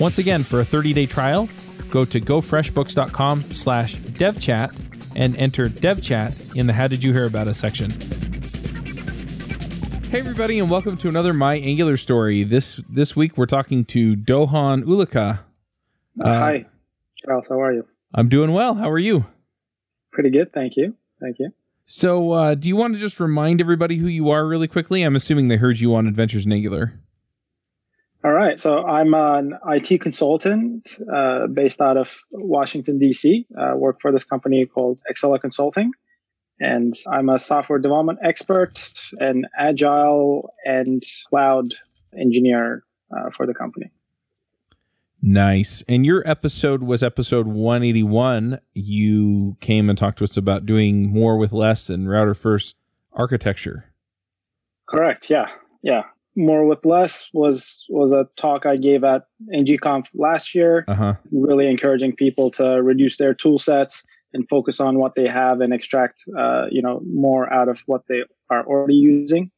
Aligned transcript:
Once 0.00 0.16
again, 0.16 0.42
for 0.42 0.60
a 0.60 0.64
30 0.64 0.94
day 0.94 1.04
trial, 1.04 1.46
go 1.90 2.06
to 2.06 2.18
gofreshbooks.com 2.18 3.52
slash 3.52 3.96
devchat 3.96 4.74
and 5.14 5.36
enter 5.36 5.66
devchat 5.66 6.56
in 6.56 6.66
the 6.66 6.72
How 6.72 6.88
Did 6.88 7.04
You 7.04 7.12
Hear 7.12 7.26
About 7.26 7.48
Us 7.48 7.58
section. 7.58 7.90
Hey 10.10 10.20
everybody, 10.20 10.58
and 10.58 10.70
welcome 10.70 10.96
to 10.96 11.08
another 11.10 11.34
My 11.34 11.56
Angular 11.56 11.98
story. 11.98 12.44
This 12.44 12.80
this 12.88 13.14
week 13.14 13.36
we're 13.36 13.44
talking 13.44 13.84
to 13.86 14.16
Doguhan 14.16 14.84
Uluca. 14.84 15.40
Uh, 16.18 16.24
hi, 16.24 16.66
Charles. 17.22 17.46
How 17.50 17.60
are 17.60 17.72
you? 17.74 17.86
I'm 18.14 18.30
doing 18.30 18.52
well. 18.54 18.76
How 18.76 18.88
are 18.88 18.98
you? 18.98 19.26
Pretty 20.12 20.30
good, 20.30 20.50
thank 20.54 20.78
you. 20.78 20.94
Thank 21.20 21.36
you. 21.38 21.50
So, 21.84 22.32
uh, 22.32 22.54
do 22.54 22.68
you 22.68 22.76
want 22.76 22.94
to 22.94 23.00
just 23.00 23.20
remind 23.20 23.60
everybody 23.60 23.98
who 23.98 24.08
you 24.08 24.30
are 24.30 24.46
really 24.46 24.66
quickly? 24.66 25.02
I'm 25.02 25.14
assuming 25.14 25.48
they 25.48 25.56
heard 25.56 25.78
you 25.78 25.94
on 25.94 26.06
Adventures 26.06 26.46
in 26.46 26.52
Angular. 26.52 26.99
All 28.22 28.32
right. 28.32 28.58
So, 28.58 28.84
I'm 28.84 29.14
an 29.14 29.58
IT 29.66 30.00
consultant 30.00 30.98
uh, 31.12 31.46
based 31.46 31.80
out 31.80 31.96
of 31.96 32.14
Washington, 32.30 32.98
D.C. 32.98 33.46
Uh, 33.58 33.76
work 33.76 34.00
for 34.00 34.12
this 34.12 34.24
company 34.24 34.66
called 34.66 35.00
Excella 35.10 35.40
Consulting 35.40 35.92
and 36.60 36.94
I'm 37.10 37.28
a 37.30 37.38
software 37.38 37.78
development 37.78 38.18
expert 38.22 38.92
and 39.18 39.46
agile 39.58 40.52
and 40.64 41.02
cloud 41.28 41.74
engineer 42.16 42.84
uh, 43.10 43.30
for 43.34 43.46
the 43.46 43.54
company. 43.54 43.90
Nice. 45.22 45.82
And 45.88 46.06
your 46.06 46.26
episode 46.28 46.82
was 46.82 47.02
episode 47.02 47.46
181. 47.46 48.60
You 48.74 49.56
came 49.60 49.90
and 49.90 49.98
talked 49.98 50.18
to 50.18 50.24
us 50.24 50.36
about 50.36 50.64
doing 50.64 51.10
more 51.10 51.36
with 51.36 51.52
less 51.52 51.90
and 51.90 52.08
router 52.08 52.34
first 52.34 52.76
architecture. 53.12 53.92
Correct. 54.86 55.28
Yeah. 55.28 55.48
Yeah. 55.82 56.04
More 56.40 56.66
with 56.66 56.84
less 56.86 57.28
was 57.32 57.84
was 57.88 58.12
a 58.12 58.26
talk 58.36 58.64
I 58.66 58.76
gave 58.76 59.04
at 59.04 59.24
NGConf 59.54 60.08
last 60.14 60.54
year. 60.54 60.84
Uh-huh. 60.88 61.14
Really 61.30 61.68
encouraging 61.68 62.16
people 62.16 62.50
to 62.52 62.82
reduce 62.82 63.16
their 63.18 63.34
tool 63.34 63.58
sets 63.58 64.02
and 64.32 64.48
focus 64.48 64.80
on 64.80 64.98
what 64.98 65.14
they 65.14 65.26
have 65.26 65.60
and 65.60 65.72
extract 65.72 66.22
uh, 66.38 66.66
you 66.70 66.82
know 66.82 67.00
more 67.04 67.52
out 67.52 67.68
of 67.68 67.78
what 67.86 68.02
they 68.08 68.22
are 68.50 68.66
already 68.66 68.94
using 68.94 69.50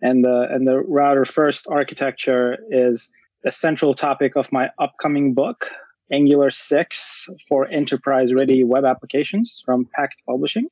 and 0.00 0.24
the 0.24 0.46
and 0.50 0.66
the 0.66 0.78
router 0.80 1.24
first 1.24 1.66
architecture 1.68 2.58
is 2.70 3.08
the 3.42 3.52
central 3.52 3.94
topic 3.94 4.36
of 4.36 4.52
my 4.52 4.68
upcoming 4.78 5.34
book 5.34 5.66
angular 6.12 6.50
6 6.50 7.26
for 7.48 7.66
enterprise 7.68 8.32
ready 8.32 8.64
web 8.64 8.84
applications 8.84 9.62
from 9.64 9.86
Packt 9.98 10.16
publishing 10.28 10.68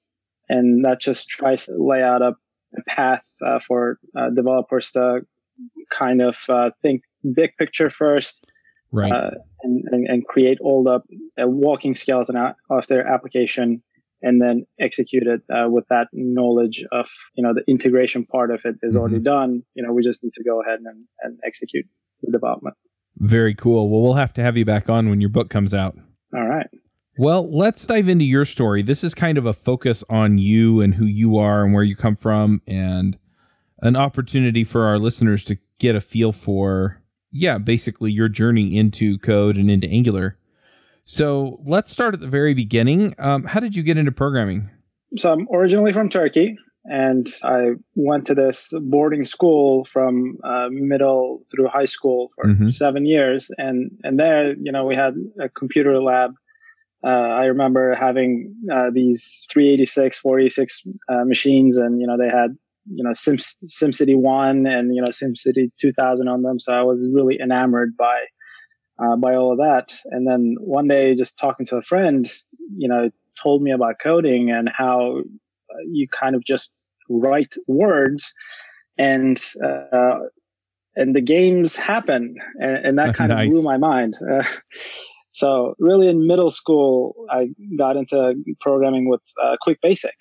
and 0.48 0.84
that 0.84 1.00
just 1.00 1.28
tries 1.28 1.66
to 1.66 1.72
lay 1.76 2.02
out 2.02 2.22
a, 2.22 2.34
a 2.76 2.82
path 2.86 3.26
uh, 3.44 3.58
for 3.58 3.98
uh, 4.16 4.30
developers 4.30 4.90
to 4.92 5.20
kind 5.90 6.22
of 6.22 6.36
uh, 6.48 6.70
think 6.82 7.02
big 7.34 7.50
picture 7.58 7.90
first 7.90 8.44
right. 8.92 9.12
uh, 9.12 9.30
and, 9.62 9.84
and, 9.90 10.06
and, 10.08 10.26
create 10.26 10.58
all 10.60 10.84
the 10.84 11.00
uh, 11.42 11.46
walking 11.46 11.94
skeleton 11.94 12.36
of 12.70 12.86
their 12.86 13.06
application 13.06 13.82
and 14.22 14.40
then 14.40 14.66
execute 14.80 15.24
it 15.26 15.40
uh, 15.54 15.68
with 15.68 15.84
that 15.88 16.08
knowledge 16.12 16.84
of 16.92 17.08
you 17.34 17.42
know 17.42 17.52
the 17.54 17.62
integration 17.70 18.24
part 18.24 18.50
of 18.50 18.60
it 18.64 18.76
is 18.82 18.94
mm-hmm. 18.94 19.00
already 19.00 19.18
done. 19.18 19.62
You 19.74 19.86
know 19.86 19.92
we 19.92 20.02
just 20.02 20.22
need 20.22 20.32
to 20.34 20.44
go 20.44 20.62
ahead 20.62 20.78
and, 20.84 21.04
and 21.22 21.38
execute 21.44 21.86
the 22.22 22.32
development. 22.32 22.76
Very 23.18 23.54
cool. 23.54 23.88
Well 23.90 24.00
we'll 24.00 24.14
have 24.14 24.32
to 24.34 24.42
have 24.42 24.56
you 24.56 24.64
back 24.64 24.88
on 24.88 25.08
when 25.08 25.20
your 25.20 25.30
book 25.30 25.50
comes 25.50 25.74
out. 25.74 25.96
All 26.34 26.46
right. 26.46 26.66
Well 27.18 27.48
let's 27.54 27.84
dive 27.84 28.08
into 28.08 28.24
your 28.24 28.44
story. 28.44 28.82
This 28.82 29.04
is 29.04 29.14
kind 29.14 29.38
of 29.38 29.46
a 29.46 29.52
focus 29.52 30.02
on 30.08 30.38
you 30.38 30.80
and 30.80 30.94
who 30.94 31.06
you 31.06 31.36
are 31.36 31.64
and 31.64 31.74
where 31.74 31.84
you 31.84 31.96
come 31.96 32.16
from 32.16 32.62
and 32.66 33.18
an 33.80 33.96
opportunity 33.96 34.64
for 34.64 34.86
our 34.86 34.98
listeners 34.98 35.44
to 35.44 35.58
get 35.78 35.94
a 35.94 36.00
feel 36.00 36.32
for 36.32 37.02
yeah, 37.36 37.58
basically 37.58 38.10
your 38.10 38.28
journey 38.28 38.76
into 38.76 39.18
code 39.18 39.56
and 39.56 39.70
into 39.70 39.88
Angular. 39.88 40.38
So 41.04 41.60
let's 41.64 41.92
start 41.92 42.14
at 42.14 42.20
the 42.20 42.28
very 42.28 42.54
beginning. 42.54 43.14
Um, 43.18 43.44
how 43.44 43.60
did 43.60 43.76
you 43.76 43.82
get 43.82 43.96
into 43.96 44.12
programming? 44.12 44.70
So 45.16 45.32
I'm 45.32 45.46
originally 45.52 45.92
from 45.92 46.08
Turkey, 46.08 46.56
and 46.84 47.32
I 47.44 47.74
went 47.94 48.26
to 48.26 48.34
this 48.34 48.72
boarding 48.72 49.24
school 49.24 49.84
from 49.84 50.38
uh, 50.42 50.68
middle 50.70 51.44
through 51.50 51.68
high 51.68 51.84
school 51.84 52.32
for 52.34 52.46
mm-hmm. 52.46 52.70
seven 52.70 53.06
years, 53.06 53.50
and 53.56 53.90
and 54.02 54.18
there, 54.18 54.54
you 54.54 54.72
know, 54.72 54.84
we 54.84 54.96
had 54.96 55.14
a 55.40 55.48
computer 55.48 56.00
lab. 56.00 56.32
Uh, 57.04 57.08
I 57.08 57.44
remember 57.44 57.94
having 57.94 58.56
uh, 58.72 58.90
these 58.92 59.46
386, 59.52 60.18
486 60.18 60.82
uh, 61.08 61.24
machines, 61.24 61.76
and 61.76 62.00
you 62.00 62.06
know, 62.06 62.16
they 62.18 62.28
had 62.28 62.56
you 62.88 63.02
know 63.04 63.12
Sim 63.12 63.36
SimCity 63.36 64.16
One 64.16 64.66
and 64.66 64.94
you 64.94 65.02
know 65.02 65.08
SimCity 65.08 65.70
2000 65.80 66.28
on 66.28 66.42
them. 66.42 66.58
So 66.60 66.72
I 66.72 66.82
was 66.82 67.08
really 67.12 67.38
enamored 67.40 67.96
by 67.96 68.24
uh, 68.98 69.16
by 69.16 69.34
all 69.34 69.52
of 69.52 69.58
that. 69.58 69.94
And 70.06 70.26
then 70.26 70.56
one 70.60 70.88
day, 70.88 71.14
just 71.14 71.38
talking 71.38 71.66
to 71.66 71.76
a 71.76 71.82
friend, 71.82 72.30
you 72.76 72.88
know, 72.88 73.10
told 73.42 73.62
me 73.62 73.70
about 73.70 73.96
coding 74.02 74.50
and 74.50 74.70
how 74.74 75.18
uh, 75.70 75.74
you 75.90 76.06
kind 76.08 76.34
of 76.34 76.44
just 76.44 76.70
write 77.08 77.54
words 77.66 78.32
and 78.98 79.40
uh, 79.64 80.18
and 80.94 81.14
the 81.14 81.20
games 81.20 81.76
happen, 81.76 82.36
and, 82.58 82.86
and 82.86 82.98
that 82.98 83.14
kind 83.16 83.30
nice. 83.30 83.46
of 83.46 83.50
blew 83.50 83.62
my 83.62 83.76
mind. 83.76 84.14
Uh, 84.30 84.44
so 85.32 85.74
really, 85.78 86.08
in 86.08 86.26
middle 86.26 86.50
school, 86.50 87.14
I 87.30 87.48
got 87.76 87.96
into 87.96 88.34
programming 88.60 89.08
with 89.08 89.22
uh, 89.42 89.56
Quick 89.60 89.78
Basic 89.82 90.14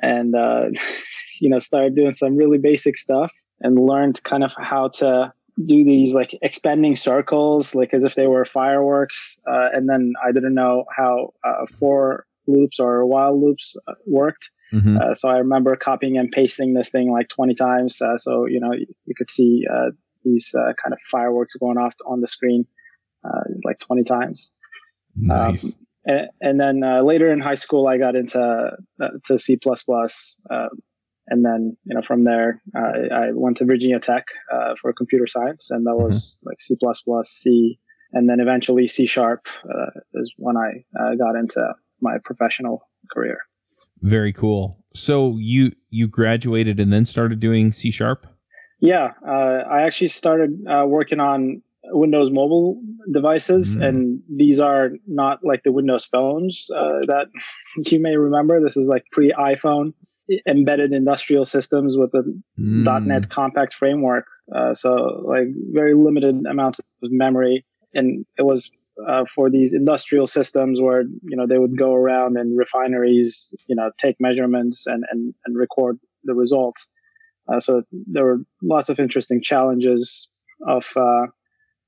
and 0.00 0.34
uh, 0.34 0.66
you 1.40 1.48
know 1.48 1.58
started 1.58 1.94
doing 1.94 2.12
some 2.12 2.36
really 2.36 2.58
basic 2.58 2.96
stuff 2.96 3.32
and 3.60 3.78
learned 3.78 4.22
kind 4.22 4.44
of 4.44 4.52
how 4.56 4.88
to 4.88 5.32
do 5.64 5.84
these 5.84 6.14
like 6.14 6.36
expanding 6.40 6.96
circles 6.96 7.74
like 7.74 7.92
as 7.92 8.04
if 8.04 8.14
they 8.14 8.26
were 8.26 8.44
fireworks 8.44 9.38
uh, 9.46 9.68
and 9.72 9.88
then 9.88 10.12
i 10.26 10.32
didn't 10.32 10.54
know 10.54 10.84
how 10.96 11.28
uh, 11.44 11.66
for 11.78 12.24
loops 12.46 12.80
or 12.80 13.04
while 13.06 13.38
loops 13.38 13.76
uh, 13.86 13.92
worked 14.06 14.50
mm-hmm. 14.72 14.96
Uh, 14.96 15.14
so 15.14 15.28
i 15.28 15.36
remember 15.36 15.76
copying 15.76 16.16
and 16.16 16.32
pasting 16.32 16.72
this 16.72 16.88
thing 16.88 17.12
like 17.12 17.28
20 17.28 17.54
times 17.54 18.00
uh, 18.00 18.16
so 18.16 18.46
you 18.46 18.60
know 18.60 18.72
you, 18.72 18.86
you 19.04 19.14
could 19.16 19.30
see 19.30 19.66
these 20.24 20.50
kind 20.54 20.92
of 20.92 20.98
fireworks 21.10 21.54
going 21.56 21.76
off 21.76 21.94
on 22.06 22.20
the 22.20 22.28
screen 22.28 22.64
like 23.64 23.78
20 23.78 24.04
times 24.04 24.50
nice. 25.16 25.64
Um, 25.64 25.72
and, 26.04 26.28
and 26.40 26.60
then 26.60 26.82
uh, 26.82 27.02
later 27.02 27.32
in 27.32 27.40
high 27.40 27.54
school, 27.54 27.86
I 27.86 27.98
got 27.98 28.16
into 28.16 28.40
uh, 28.40 29.08
to 29.26 29.38
C++. 29.38 29.58
Uh, 29.66 30.68
and 31.28 31.44
then, 31.44 31.76
you 31.84 31.94
know, 31.94 32.02
from 32.02 32.24
there, 32.24 32.60
I 32.74 33.30
went 33.32 33.58
to 33.58 33.64
Virginia 33.64 34.00
Tech 34.00 34.24
uh, 34.52 34.74
for 34.80 34.92
computer 34.92 35.26
science, 35.28 35.68
and 35.70 35.86
that 35.86 35.94
was 35.94 36.38
mm-hmm. 36.38 36.48
like 36.48 36.60
C++, 36.60 36.76
plus 36.80 37.30
C, 37.30 37.78
and 38.12 38.28
then 38.28 38.40
eventually 38.40 38.88
C 38.88 39.06
Sharp 39.06 39.46
uh, 39.64 40.00
is 40.14 40.34
when 40.36 40.56
I 40.56 40.84
uh, 41.00 41.14
got 41.14 41.36
into 41.36 41.64
my 42.00 42.16
professional 42.24 42.88
career. 43.12 43.38
Very 44.00 44.32
cool. 44.32 44.84
So 44.94 45.36
you 45.38 45.72
you 45.90 46.08
graduated 46.08 46.80
and 46.80 46.92
then 46.92 47.04
started 47.04 47.38
doing 47.38 47.70
C 47.70 47.92
Sharp. 47.92 48.26
Yeah, 48.80 49.12
I 49.24 49.82
actually 49.82 50.08
started 50.08 50.64
working 50.66 51.20
on 51.20 51.62
Windows 51.86 52.30
mobile 52.30 52.80
devices, 53.12 53.76
mm. 53.76 53.84
and 53.84 54.22
these 54.28 54.60
are 54.60 54.90
not 55.06 55.40
like 55.44 55.62
the 55.64 55.72
Windows 55.72 56.04
phones 56.04 56.68
uh, 56.74 57.00
that 57.06 57.26
you 57.90 58.00
may 58.00 58.16
remember. 58.16 58.62
This 58.62 58.76
is 58.76 58.88
like 58.88 59.04
pre 59.10 59.32
iPhone 59.32 59.92
embedded 60.46 60.92
industrial 60.92 61.44
systems 61.44 61.96
with 61.96 62.14
a 62.14 62.22
mm. 62.58 63.04
.NET 63.06 63.30
compact 63.30 63.74
framework. 63.74 64.26
Uh, 64.54 64.74
so 64.74 65.24
like 65.26 65.48
very 65.72 65.94
limited 65.94 66.44
amounts 66.48 66.78
of 66.78 66.84
memory, 67.02 67.64
and 67.94 68.24
it 68.38 68.42
was 68.42 68.70
uh, 69.08 69.24
for 69.34 69.50
these 69.50 69.72
industrial 69.72 70.26
systems 70.26 70.80
where 70.80 71.02
you 71.02 71.36
know 71.36 71.46
they 71.46 71.58
would 71.58 71.76
go 71.76 71.94
around 71.94 72.36
and 72.36 72.56
refineries, 72.56 73.54
you 73.66 73.74
know, 73.74 73.90
take 73.98 74.16
measurements 74.20 74.86
and 74.86 75.04
and, 75.10 75.34
and 75.46 75.56
record 75.56 75.98
the 76.24 76.34
results. 76.34 76.86
Uh, 77.52 77.58
so 77.58 77.82
there 77.90 78.24
were 78.24 78.38
lots 78.62 78.88
of 78.88 79.00
interesting 79.00 79.42
challenges 79.42 80.28
of 80.68 80.86
uh, 80.96 81.26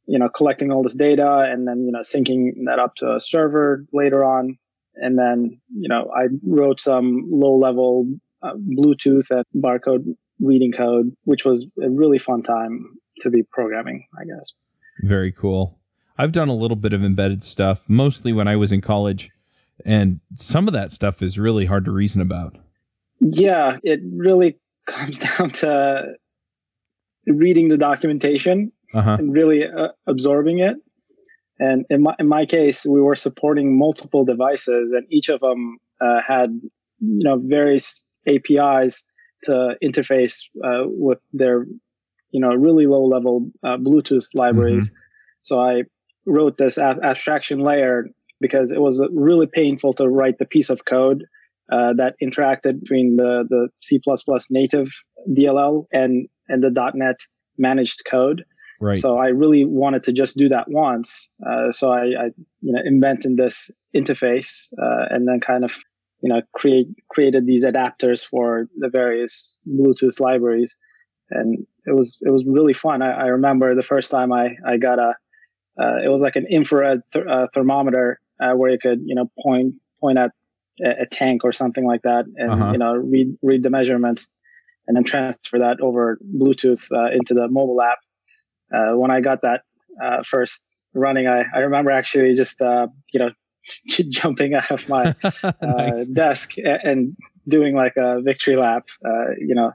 you 0.06 0.18
know 0.18 0.28
collecting 0.28 0.70
all 0.70 0.82
this 0.82 0.94
data 0.94 1.48
and 1.50 1.66
then 1.66 1.84
you 1.84 1.92
know 1.92 2.00
syncing 2.00 2.52
that 2.66 2.78
up 2.78 2.94
to 2.96 3.14
a 3.14 3.20
server 3.20 3.84
later 3.92 4.24
on. 4.24 4.58
And 4.96 5.18
then 5.18 5.60
you 5.76 5.88
know 5.88 6.10
I 6.14 6.26
wrote 6.46 6.80
some 6.80 7.24
low 7.30 7.56
level 7.56 8.06
uh, 8.42 8.54
Bluetooth 8.54 9.30
and 9.30 9.44
barcode 9.62 10.04
reading 10.40 10.72
code, 10.72 11.12
which 11.24 11.44
was 11.44 11.66
a 11.82 11.90
really 11.90 12.18
fun 12.18 12.42
time 12.42 12.86
to 13.20 13.30
be 13.30 13.42
programming, 13.42 14.06
I 14.18 14.24
guess. 14.24 14.52
Very 15.02 15.32
cool. 15.32 15.78
I've 16.16 16.32
done 16.32 16.48
a 16.48 16.54
little 16.54 16.76
bit 16.76 16.92
of 16.92 17.02
embedded 17.02 17.42
stuff, 17.42 17.84
mostly 17.88 18.32
when 18.32 18.46
I 18.46 18.56
was 18.56 18.70
in 18.70 18.80
college, 18.80 19.30
and 19.84 20.20
some 20.34 20.68
of 20.68 20.74
that 20.74 20.92
stuff 20.92 21.22
is 21.22 21.38
really 21.38 21.66
hard 21.66 21.84
to 21.86 21.90
reason 21.90 22.20
about. 22.20 22.56
Yeah, 23.20 23.78
it 23.82 24.00
really 24.04 24.58
comes 24.86 25.18
down 25.18 25.50
to 25.50 26.14
reading 27.26 27.68
the 27.68 27.78
documentation 27.78 28.70
uh-huh. 28.94 29.16
and 29.18 29.32
really 29.32 29.64
uh, 29.64 29.88
absorbing 30.06 30.60
it. 30.60 30.76
And 31.58 31.84
in 31.88 32.02
my 32.02 32.14
in 32.18 32.28
my 32.28 32.46
case, 32.46 32.84
we 32.84 33.00
were 33.00 33.14
supporting 33.14 33.78
multiple 33.78 34.24
devices, 34.24 34.92
and 34.92 35.06
each 35.10 35.28
of 35.28 35.40
them 35.40 35.78
uh, 36.00 36.20
had 36.26 36.60
you 37.00 37.24
know 37.24 37.40
various 37.44 38.04
APIs 38.26 39.04
to 39.44 39.76
interface 39.82 40.34
uh, 40.64 40.84
with 40.86 41.24
their 41.32 41.66
you 42.30 42.40
know 42.40 42.52
really 42.54 42.86
low 42.86 43.04
level 43.04 43.50
uh, 43.62 43.76
Bluetooth 43.76 44.26
libraries. 44.34 44.86
Mm-hmm. 44.86 44.96
So 45.42 45.60
I 45.60 45.82
wrote 46.26 46.56
this 46.58 46.78
ab- 46.78 47.04
abstraction 47.04 47.60
layer 47.60 48.06
because 48.40 48.72
it 48.72 48.80
was 48.80 49.02
really 49.12 49.46
painful 49.46 49.94
to 49.94 50.08
write 50.08 50.38
the 50.38 50.46
piece 50.46 50.70
of 50.70 50.84
code 50.84 51.24
uh, 51.72 51.92
that 51.96 52.14
interacted 52.22 52.80
between 52.80 53.16
the 53.16 53.44
the 53.48 53.68
C++ 53.82 54.00
native 54.50 54.88
DLL 55.30 55.86
and 55.92 56.28
and 56.48 56.62
the 56.62 56.92
.NET 56.94 57.16
managed 57.58 58.02
code. 58.10 58.44
Right. 58.80 58.98
So 58.98 59.18
I 59.18 59.28
really 59.28 59.64
wanted 59.64 60.04
to 60.04 60.12
just 60.12 60.36
do 60.36 60.48
that 60.48 60.68
once. 60.68 61.30
Uh, 61.46 61.70
so 61.70 61.90
I, 61.90 62.00
I, 62.00 62.24
you 62.60 62.72
know, 62.72 62.80
invented 62.84 63.36
this 63.36 63.70
interface 63.94 64.66
uh, 64.80 65.06
and 65.10 65.28
then 65.28 65.40
kind 65.40 65.64
of, 65.64 65.72
you 66.20 66.28
know, 66.28 66.42
create 66.52 66.88
created 67.08 67.46
these 67.46 67.64
adapters 67.64 68.24
for 68.24 68.66
the 68.78 68.88
various 68.88 69.58
Bluetooth 69.68 70.20
libraries, 70.20 70.76
and 71.30 71.66
it 71.86 71.94
was 71.94 72.18
it 72.22 72.30
was 72.30 72.44
really 72.46 72.72
fun. 72.72 73.02
I, 73.02 73.12
I 73.12 73.26
remember 73.26 73.74
the 73.74 73.82
first 73.82 74.10
time 74.10 74.32
I 74.32 74.56
I 74.66 74.78
got 74.78 74.98
a, 74.98 75.14
uh, 75.80 75.96
it 76.02 76.08
was 76.08 76.22
like 76.22 76.36
an 76.36 76.46
infrared 76.48 77.02
th- 77.12 77.26
uh, 77.26 77.48
thermometer 77.52 78.20
uh, 78.40 78.52
where 78.52 78.70
you 78.70 78.78
could 78.78 79.00
you 79.04 79.14
know 79.14 79.30
point 79.38 79.74
point 80.00 80.18
at 80.18 80.30
a, 80.82 81.06
tank 81.06 81.44
or 81.44 81.52
something 81.52 81.86
like 81.86 82.02
that, 82.02 82.24
and 82.36 82.50
uh-huh. 82.50 82.72
you 82.72 82.78
know 82.78 82.94
read 82.94 83.36
read 83.42 83.62
the 83.62 83.70
measurements, 83.70 84.26
and 84.86 84.96
then 84.96 85.04
transfer 85.04 85.58
that 85.58 85.78
over 85.80 86.18
Bluetooth 86.34 86.90
uh, 86.90 87.14
into 87.14 87.34
the 87.34 87.48
mobile 87.48 87.82
app 87.82 87.98
uh, 88.72 88.92
when 88.96 89.10
I 89.10 89.20
got 89.20 89.42
that 89.42 89.62
uh, 90.02 90.22
first 90.24 90.60
running, 90.94 91.26
I, 91.26 91.44
I 91.54 91.60
remember 91.60 91.90
actually 91.90 92.34
just 92.34 92.60
uh, 92.60 92.88
you 93.12 93.20
know 93.20 93.30
jumping 94.08 94.54
out 94.54 94.70
of 94.70 94.88
my 94.88 95.14
uh, 95.42 95.52
nice. 95.62 96.06
desk 96.08 96.52
and 96.58 97.16
doing 97.48 97.74
like 97.74 97.96
a 97.96 98.20
victory 98.22 98.56
lap. 98.56 98.88
Uh, 99.04 99.30
you 99.38 99.54
know, 99.54 99.72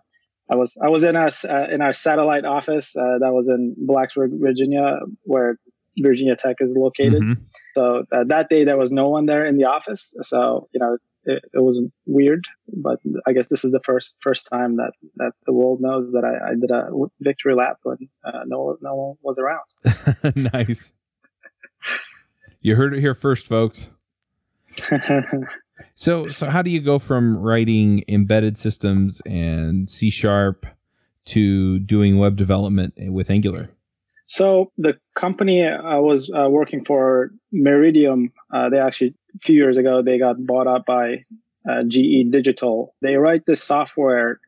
I 0.50 0.56
was 0.56 0.78
I 0.82 0.90
was 0.90 1.04
in 1.04 1.16
us 1.16 1.46
uh, 1.46 1.68
in 1.72 1.82
our 1.82 1.94
satellite 1.94 2.46
office 2.46 2.94
that 2.94 3.32
was 3.34 3.50
in 3.50 3.76
Blacksburg, 3.88 4.40
Virginia, 4.40 5.00
where 5.24 5.58
Virginia 6.00 6.36
Tech 6.36 6.58
is 6.60 6.76
located. 6.76 7.22
Mm-hmm. 7.22 7.44
So 7.76 8.04
that 8.12 8.50
day 8.50 8.64
there 8.64 8.78
was 8.78 8.92
no 8.92 9.10
one 9.10 9.26
there 9.26 9.46
in 9.46 9.58
the 9.58 9.66
office. 9.66 10.14
So 10.22 10.68
you 10.74 10.80
know 10.80 10.98
it, 11.26 11.44
it 11.54 11.62
wasn't 11.62 11.92
weird, 12.06 12.46
but 12.68 13.00
I 13.28 13.34
guess 13.34 13.48
this 13.48 13.64
is 13.64 13.72
the 13.72 13.82
first 13.84 14.16
first 14.22 14.48
time 14.48 14.78
that 14.78 14.92
that 15.18 15.34
the 15.46 15.54
world 15.54 15.82
knows 15.82 16.12
that 16.12 16.24
I, 16.24 16.52
I 16.52 16.56
did 16.56 16.72
a 16.72 16.90
victory 17.20 17.56
lap 17.56 17.78
when 17.84 17.98
uh, 18.24 18.44
no 18.46 18.78
no 18.82 18.96
one 18.96 19.16
was 19.22 19.38
around. 19.38 20.36
nice. 20.54 20.94
You 22.62 22.76
heard 22.76 22.94
it 22.94 23.00
here 23.00 23.16
first, 23.16 23.48
folks. 23.48 23.90
so 25.96 26.28
so 26.30 26.50
how 26.50 26.62
do 26.62 26.70
you 26.70 26.82
go 26.82 27.00
from 27.00 27.38
writing 27.38 28.04
embedded 28.08 28.58
systems 28.58 29.22
and 29.26 29.90
C 29.90 30.10
sharp 30.10 30.66
to 31.26 31.80
doing 31.80 32.18
web 32.18 32.36
development 32.36 32.94
with 32.98 33.30
Angular? 33.30 33.70
So 34.28 34.72
the 34.78 34.94
company 35.16 35.66
I 35.66 35.98
was 35.98 36.30
uh, 36.30 36.48
working 36.50 36.86
for, 36.86 37.32
Meridium, 37.52 38.32
uh, 38.54 38.70
they 38.70 38.78
actually 38.78 39.16
a 39.36 39.40
few 39.40 39.56
years 39.56 39.78
ago 39.78 40.02
they 40.02 40.18
got 40.18 40.46
bought 40.46 40.68
up 40.68 40.86
by 40.86 41.26
uh, 41.70 41.84
GE 41.88 42.32
Digital. 42.32 42.96
They 43.02 43.16
write 43.16 43.46
this 43.46 43.64
software 43.64 44.40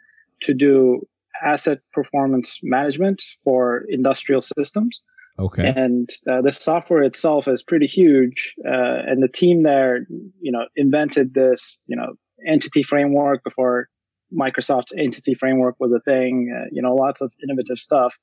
to 0.44 0.54
do 0.54 1.08
asset 1.44 1.80
performance 1.94 2.60
management 2.64 3.22
for 3.44 3.86
industrial 3.90 4.42
systems. 4.42 5.02
Okay. 5.40 5.74
And 5.76 6.10
uh, 6.30 6.42
the 6.42 6.52
software 6.52 7.04
itself 7.04 7.48
is 7.48 7.64
pretty 7.64 7.88
huge, 7.88 8.54
uh, 8.66 9.02
and 9.08 9.24
the 9.24 9.30
team 9.30 9.64
there, 9.64 10.06
you 10.40 10.52
know, 10.52 10.66
invented 10.76 11.34
this, 11.34 11.78
you 11.88 11.96
know, 11.96 12.14
entity 12.48 12.84
framework 12.84 13.44
before 13.44 13.88
Microsoft's 14.34 14.94
entity 14.98 15.34
framework 15.34 15.76
was 15.80 15.94
a 15.94 16.00
thing. 16.02 16.54
Uh, 16.56 16.68
you 16.72 16.82
know, 16.82 16.94
lots 16.94 17.22
of 17.22 17.32
innovative 17.44 17.78
stuff 17.78 18.16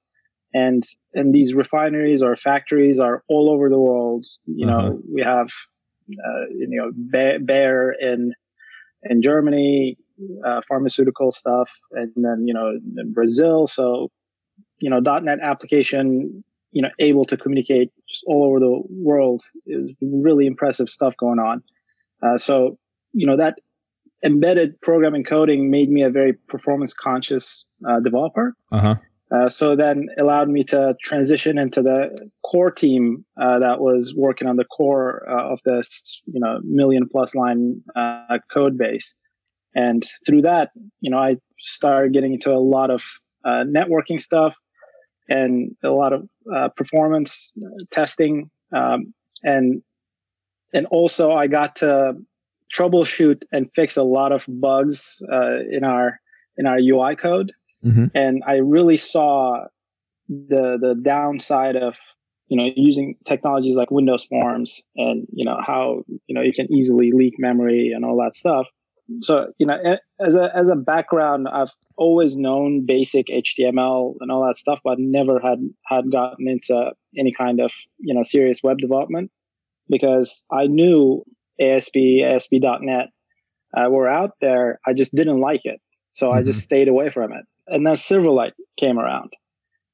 and 0.55 0.85
and 1.15 1.35
these 1.35 1.55
refineries 1.55 2.23
or 2.23 2.37
factories 2.37 2.99
are 2.99 3.23
all 3.29 3.51
over 3.51 3.69
the 3.69 3.79
world. 3.79 4.27
You 4.47 4.69
uh-huh. 4.69 4.89
know, 4.89 5.01
we 5.13 5.23
have 5.23 5.49
you 6.09 6.69
know 6.71 6.91
Bayer 7.39 7.93
in 7.93 8.33
in 9.05 9.23
Germany, 9.23 9.97
uh, 10.45 10.61
pharmaceutical 10.69 11.33
stuff, 11.33 11.71
and 11.93 12.13
then 12.17 12.47
you 12.47 12.55
know 12.55 12.71
in 12.71 13.13
Brazil. 13.13 13.67
So 13.67 14.11
you 14.81 14.91
know 14.91 15.01
.NET 15.01 15.39
application, 15.43 16.45
you 16.73 16.83
know, 16.83 16.91
able 16.99 17.25
to 17.27 17.37
communicate 17.37 17.93
all 18.27 18.45
over 18.45 18.61
the 18.61 18.83
world 18.91 19.43
is 19.67 19.91
really 20.01 20.47
impressive 20.47 20.89
stuff 20.89 21.15
going 21.19 21.39
on. 21.39 21.63
Uh, 22.23 22.39
so 22.39 22.79
you 23.13 23.27
know 23.27 23.37
that 23.37 23.55
embedded 24.25 24.81
programming 24.81 25.25
coding 25.25 25.71
made 25.71 25.91
me 25.91 26.03
a 26.03 26.11
very 26.11 26.33
performance 26.33 26.93
conscious 26.93 27.65
uh, 27.89 28.01
developer. 28.01 28.55
Uh-huh. 28.73 28.97
Uh, 29.31 29.49
so 29.49 29.77
then 29.77 30.07
allowed 30.19 30.49
me 30.49 30.65
to 30.65 30.97
transition 31.03 31.59
into 31.59 31.83
the 31.83 32.31
core 32.45 32.71
team 32.71 33.25
uh, 33.41 33.59
that 33.59 33.79
was 33.79 34.15
working 34.17 34.49
on 34.49 34.57
the 34.57 34.65
core 34.65 35.29
uh, 35.29 35.53
of 35.53 35.61
this, 35.65 36.23
you 36.27 36.41
know, 36.41 36.61
million 36.65 37.07
plus 37.11 37.35
line 37.35 37.83
uh, 37.95 38.39
code 38.51 38.79
base. 38.79 39.15
And 39.75 40.03
through 40.27 40.43
that, 40.43 40.71
you 41.01 41.11
know, 41.11 41.19
I 41.19 41.37
started 41.59 42.15
getting 42.15 42.35
into 42.35 42.51
a 42.51 42.59
lot 42.59 42.91
of 42.91 43.03
uh, 43.45 43.65
networking 43.67 44.21
stuff 44.21 44.55
and 45.29 45.77
a 45.85 45.91
lot 45.91 46.15
of 46.15 46.27
performance 46.77 47.53
testing. 47.91 48.51
Um, 48.75 49.13
and, 49.43 49.83
and 50.73 50.87
also 50.87 51.33
I 51.33 51.49
got 51.49 51.77
to 51.77 52.15
troubleshoot 52.75 53.43
and 53.53 53.71
fix 53.75 53.99
a 53.99 54.03
lot 54.03 54.33
of 54.33 54.45
bugs 54.49 55.19
in 55.21 55.85
our, 55.85 56.19
in 56.57 56.67
our 56.67 56.79
UI 56.79 57.15
code. 57.15 57.53
Mm-hmm. 57.85 58.07
And 58.15 58.43
I 58.47 58.57
really 58.57 58.97
saw 58.97 59.67
the 60.29 60.79
the 60.81 60.95
downside 61.01 61.77
of 61.77 61.97
you 62.49 62.57
know 62.57 62.71
using 62.77 63.17
technologies 63.27 63.77
like 63.77 63.91
Windows 63.91 64.25
Forms 64.25 64.81
and 64.97 65.27
you 65.33 65.45
know 65.45 65.59
how 65.65 66.03
you 66.27 66.35
know 66.35 66.43
you 66.43 66.53
can 66.53 66.73
easily 66.73 67.13
leak 67.13 67.35
memory 67.39 67.93
and 67.95 68.05
all 68.05 68.17
that 68.23 68.35
stuff. 68.35 68.67
So 69.23 69.53
you 69.59 69.67
know 69.67 69.79
as 70.21 70.35
a 70.35 70.51
as 70.55 70.69
a 70.69 70.77
background, 70.77 71.49
I've 71.49 71.73
always 71.97 72.37
known 72.37 72.85
basic 72.87 73.27
HTML 73.27 74.15
and 74.21 74.31
all 74.31 74.47
that 74.47 74.57
stuff, 74.57 74.81
but 74.85 74.99
never 74.99 75.41
had 75.41 75.59
had 75.87 76.11
gotten 76.11 76.49
into 76.49 76.93
any 77.19 77.33
kind 77.33 77.61
of 77.61 77.73
you 77.99 78.15
know 78.15 78.23
serious 78.23 78.61
web 78.63 78.79
development 78.79 79.31
because 79.89 80.45
I 80.53 80.67
knew 80.67 81.25
ASP 81.61 81.97
ASP.NET 82.25 83.09
uh, 83.77 83.91
were 83.91 84.09
out 84.09 84.33
there. 84.41 84.79
I 84.87 84.93
just 84.93 85.15
didn't 85.15 85.41
like 85.41 85.63
it, 85.65 85.81
so 86.13 86.29
mm-hmm. 86.29 86.39
I 86.39 86.43
just 86.43 86.61
stayed 86.61 86.89
away 86.89 87.09
from 87.09 87.33
it 87.33 87.45
and 87.71 87.87
then 87.87 87.95
Silverlight 87.95 88.53
came 88.79 88.99
around, 88.99 89.33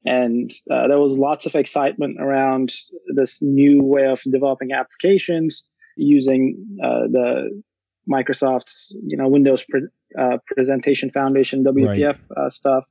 and 0.05 0.51
uh, 0.71 0.89
there 0.89 0.99
was 0.99 1.19
lots 1.19 1.47
of 1.47 1.55
excitement 1.55 2.21
around 2.21 2.73
this 3.15 3.39
new 3.41 3.83
way 3.83 4.07
of 4.07 4.21
developing 4.31 4.73
applications 4.73 5.63
using 5.97 6.79
uh, 6.83 7.07
the 7.11 7.63
Microsoft's 8.09 8.97
you 9.05 9.17
know 9.17 9.29
Windows 9.29 9.65
pre- 9.69 9.89
uh, 10.19 10.39
Presentation 10.47 11.11
Foundation 11.11 11.65
WPF 11.65 12.07
right. 12.07 12.19
Uh, 12.37 12.51
stuff. 12.51 12.85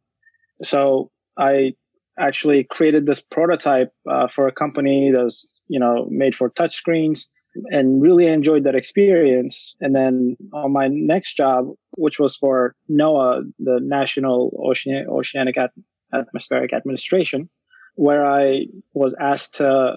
So 0.63 1.12
I 1.38 1.74
actually 2.18 2.63
created 2.63 3.06
this 3.06 3.22
prototype 3.22 3.92
uh, 4.10 4.28
for 4.28 4.48
a 4.48 4.52
company 4.52 5.12
that 5.12 5.24
was 5.24 5.60
you 5.68 5.80
know 5.80 6.08
made 6.10 6.36
for 6.36 6.50
touchscreens 6.50 7.25
and 7.69 8.01
really 8.01 8.27
enjoyed 8.27 8.63
that 8.63 8.75
experience. 8.75 9.75
And 9.79 9.95
then 9.95 10.38
on 10.53 10.72
my 10.72 10.88
next 10.88 11.36
job, 11.36 11.67
which 11.91 12.19
was 12.19 12.36
for 12.36 12.75
NOAA, 12.89 13.43
the 13.60 13.79
National 13.81 14.51
Ocean- 14.63 15.07
Oceanic 15.10 15.57
At- 15.57 15.72
Atmospheric 16.13 16.74
Administration, 16.74 17.50
where 17.95 18.25
I 18.25 18.65
was 18.93 19.13
asked 19.19 19.55
to 19.55 19.95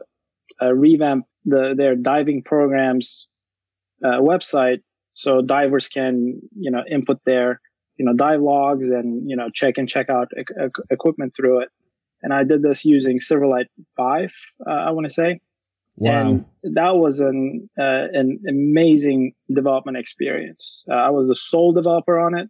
uh, 0.60 0.72
revamp 0.72 1.26
the 1.44 1.74
their 1.76 1.94
diving 1.94 2.42
programs 2.42 3.28
uh, 4.04 4.20
website 4.20 4.80
so 5.14 5.40
divers 5.40 5.88
can 5.88 6.40
you 6.58 6.70
know 6.70 6.82
input 6.90 7.18
their 7.24 7.60
you 7.96 8.04
know 8.04 8.14
dive 8.14 8.40
logs 8.40 8.90
and 8.90 9.28
you 9.28 9.36
know 9.36 9.48
check 9.52 9.74
and 9.78 9.88
check 9.88 10.08
out 10.10 10.28
e- 10.38 10.44
equipment 10.90 11.32
through 11.36 11.60
it 11.60 11.68
and 12.22 12.32
i 12.32 12.44
did 12.44 12.62
this 12.62 12.84
using 12.84 13.18
silverlight 13.18 13.66
5 13.96 14.32
uh, 14.66 14.70
i 14.70 14.90
want 14.90 15.06
to 15.06 15.12
say 15.12 15.40
wow. 15.96 16.20
and 16.20 16.44
that 16.74 16.96
was 16.96 17.20
an 17.20 17.68
uh, 17.78 18.06
an 18.12 18.40
amazing 18.48 19.32
development 19.54 19.96
experience 19.96 20.84
uh, 20.90 20.94
i 20.94 21.10
was 21.10 21.28
the 21.28 21.36
sole 21.36 21.72
developer 21.72 22.18
on 22.18 22.36
it 22.36 22.48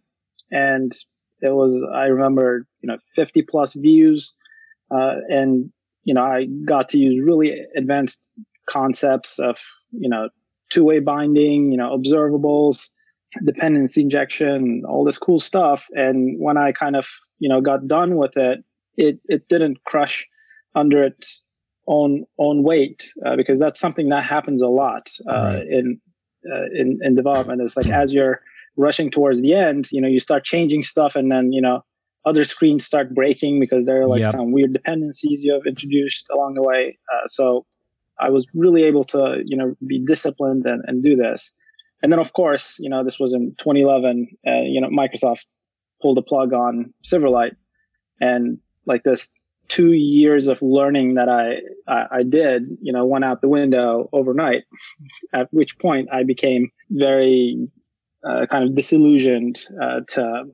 and 0.51 0.93
it 1.41 1.53
was 1.53 1.83
i 1.93 2.05
remember 2.05 2.65
you 2.81 2.87
know 2.87 2.97
50 3.15 3.43
plus 3.43 3.73
views 3.73 4.33
uh, 4.91 5.15
and 5.29 5.71
you 6.03 6.13
know 6.13 6.23
i 6.23 6.45
got 6.65 6.89
to 6.89 6.97
use 6.97 7.25
really 7.25 7.53
advanced 7.75 8.29
concepts 8.69 9.39
of 9.39 9.57
you 9.91 10.09
know 10.09 10.29
two-way 10.71 10.99
binding 10.99 11.71
you 11.71 11.77
know 11.77 11.97
observables 11.97 12.87
dependency 13.45 14.01
injection, 14.01 14.83
all 14.87 15.03
this 15.03 15.17
cool 15.17 15.39
stuff. 15.39 15.87
And 15.91 16.39
when 16.39 16.57
I 16.57 16.71
kind 16.71 16.95
of, 16.95 17.07
you 17.39 17.49
know, 17.49 17.61
got 17.61 17.87
done 17.87 18.15
with 18.15 18.37
it, 18.37 18.63
it, 18.95 19.19
it 19.25 19.47
didn't 19.49 19.83
crush 19.85 20.25
under 20.75 21.03
its 21.03 21.43
own 21.87 22.25
own 22.37 22.63
weight 22.63 23.07
uh, 23.25 23.35
because 23.35 23.59
that's 23.59 23.79
something 23.79 24.09
that 24.09 24.23
happens 24.23 24.61
a 24.61 24.67
lot 24.67 25.09
uh, 25.29 25.33
right. 25.33 25.67
in, 25.67 25.99
uh, 26.51 26.65
in 26.73 26.99
in 27.01 27.15
development. 27.15 27.61
It's 27.61 27.77
like 27.77 27.87
as 27.87 28.13
you're 28.13 28.41
rushing 28.75 29.09
towards 29.09 29.41
the 29.41 29.53
end, 29.53 29.89
you 29.91 30.01
know, 30.01 30.07
you 30.07 30.19
start 30.19 30.43
changing 30.43 30.83
stuff, 30.83 31.15
and 31.15 31.31
then 31.31 31.51
you 31.51 31.61
know 31.61 31.83
other 32.25 32.43
screens 32.43 32.85
start 32.85 33.15
breaking 33.15 33.59
because 33.59 33.85
there 33.85 34.01
are 34.01 34.07
like 34.07 34.21
yep. 34.21 34.33
some 34.33 34.51
weird 34.51 34.73
dependencies 34.73 35.43
you 35.43 35.53
have 35.53 35.65
introduced 35.65 36.25
along 36.33 36.55
the 36.55 36.63
way. 36.63 36.97
Uh, 37.13 37.27
so 37.27 37.65
I 38.19 38.29
was 38.29 38.45
really 38.53 38.83
able 38.83 39.05
to 39.05 39.41
you 39.45 39.57
know 39.57 39.75
be 39.87 40.03
disciplined 40.05 40.65
and, 40.65 40.83
and 40.87 41.03
do 41.03 41.15
this. 41.15 41.51
And 42.03 42.11
then, 42.11 42.19
of 42.19 42.33
course, 42.33 42.75
you 42.77 42.89
know, 42.89 43.03
this 43.03 43.17
was 43.19 43.33
in 43.33 43.55
2011. 43.59 44.27
Uh, 44.45 44.61
you 44.61 44.79
know, 44.79 44.89
Microsoft 44.89 45.45
pulled 45.99 46.17
the 46.17 46.21
plug 46.21 46.53
on 46.53 46.93
Silverlight, 47.03 47.55
and 48.19 48.59
like 48.85 49.03
this 49.03 49.29
two 49.67 49.93
years 49.93 50.47
of 50.47 50.61
learning 50.61 51.15
that 51.15 51.29
I, 51.29 51.59
I, 51.91 52.19
I 52.19 52.23
did, 52.23 52.77
you 52.81 52.93
know, 52.93 53.05
went 53.05 53.25
out 53.25 53.41
the 53.41 53.49
window 53.49 54.09
overnight. 54.13 54.63
At 55.33 55.47
which 55.51 55.77
point, 55.79 56.09
I 56.11 56.23
became 56.23 56.71
very 56.89 57.69
uh, 58.27 58.45
kind 58.49 58.63
of 58.67 58.75
disillusioned 58.75 59.59
uh, 59.81 60.01
to 60.09 60.45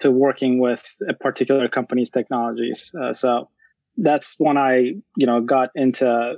to 0.00 0.10
working 0.10 0.60
with 0.60 0.82
a 1.08 1.12
particular 1.12 1.68
company's 1.68 2.08
technologies. 2.08 2.90
Uh, 2.98 3.12
so 3.12 3.50
that's 3.98 4.34
when 4.38 4.56
I, 4.56 4.94
you 5.16 5.26
know, 5.26 5.42
got 5.42 5.68
into 5.74 6.36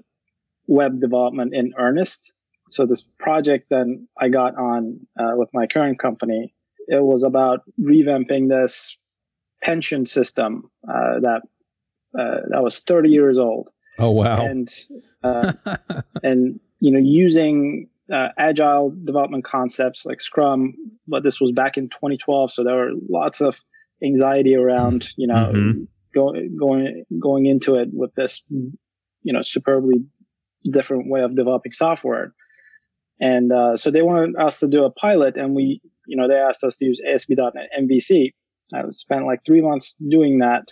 web 0.67 1.01
development 1.01 1.55
in 1.55 1.73
earnest 1.79 2.33
so 2.73 2.87
this 2.87 3.05
project 3.19 3.67
then 3.69 4.09
I 4.19 4.29
got 4.29 4.57
on 4.57 4.99
uh, 5.19 5.33
with 5.35 5.51
my 5.53 5.67
current 5.67 5.99
company, 5.99 6.55
it 6.89 7.03
was 7.03 7.23
about 7.23 7.61
revamping 7.79 8.49
this 8.49 8.97
pension 9.63 10.07
system 10.07 10.71
uh, 10.89 11.21
that 11.21 11.43
uh, 12.19 12.37
that 12.51 12.63
was 12.63 12.81
30 12.87 13.09
years 13.09 13.39
old. 13.39 13.71
Oh 13.99 14.11
wow! 14.11 14.45
And 14.45 14.73
uh, 15.23 15.53
and 16.23 16.59
you 16.81 16.93
know 16.93 16.99
using 16.99 17.89
uh, 18.13 18.29
agile 18.39 18.95
development 19.05 19.45
concepts 19.45 20.07
like 20.07 20.21
Scrum, 20.21 20.75
but 21.07 21.23
this 21.23 21.41
was 21.41 21.53
back 21.53 21.77
in 21.77 21.89
2012, 21.89 22.53
so 22.53 22.65
there 22.65 22.77
were 22.77 22.91
lots 23.09 23.41
of 23.41 23.61
anxiety 24.03 24.55
around 24.57 25.09
you 25.17 25.27
know 25.27 25.53
mm-hmm. 25.55 25.83
going 26.15 26.57
going 26.59 27.05
going 27.21 27.47
into 27.47 27.77
it 27.77 27.89
with 27.93 28.15
this 28.15 28.43
you 28.51 29.33
know 29.33 29.43
superbly 29.43 30.05
different 30.71 31.11
way 31.11 31.23
of 31.23 31.35
developing 31.35 31.73
software. 31.73 32.33
And 33.21 33.53
uh, 33.53 33.77
so 33.77 33.91
they 33.91 34.03
wanted 34.03 34.37
us 34.37 34.59
to 34.61 34.69
do 34.69 34.85
a 34.85 34.91
pilot, 34.91 35.37
and 35.37 35.55
we, 35.55 35.81
you 36.07 36.17
know, 36.17 36.27
they 36.27 36.35
asked 36.35 36.65
us 36.65 36.77
to 36.79 36.85
use 36.85 37.01
ASP.NET 37.07 37.69
MVC. 37.81 38.33
I 38.75 38.83
spent 38.91 39.27
like 39.27 39.45
three 39.45 39.61
months 39.61 39.95
doing 40.09 40.39
that, 40.39 40.69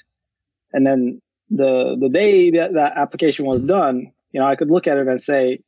and 0.73 0.87
then 0.87 1.21
the 1.51 1.97
the 1.99 2.09
day 2.09 2.51
that 2.53 2.75
that 2.75 2.97
application 2.97 3.45
was 3.45 3.61
done, 3.63 4.13
you 4.33 4.41
know, 4.41 4.47
I 4.47 4.57
could 4.57 4.71
look 4.71 4.87
at 4.87 4.97
it 4.97 5.09
and 5.09 5.21
say, 5.21 5.61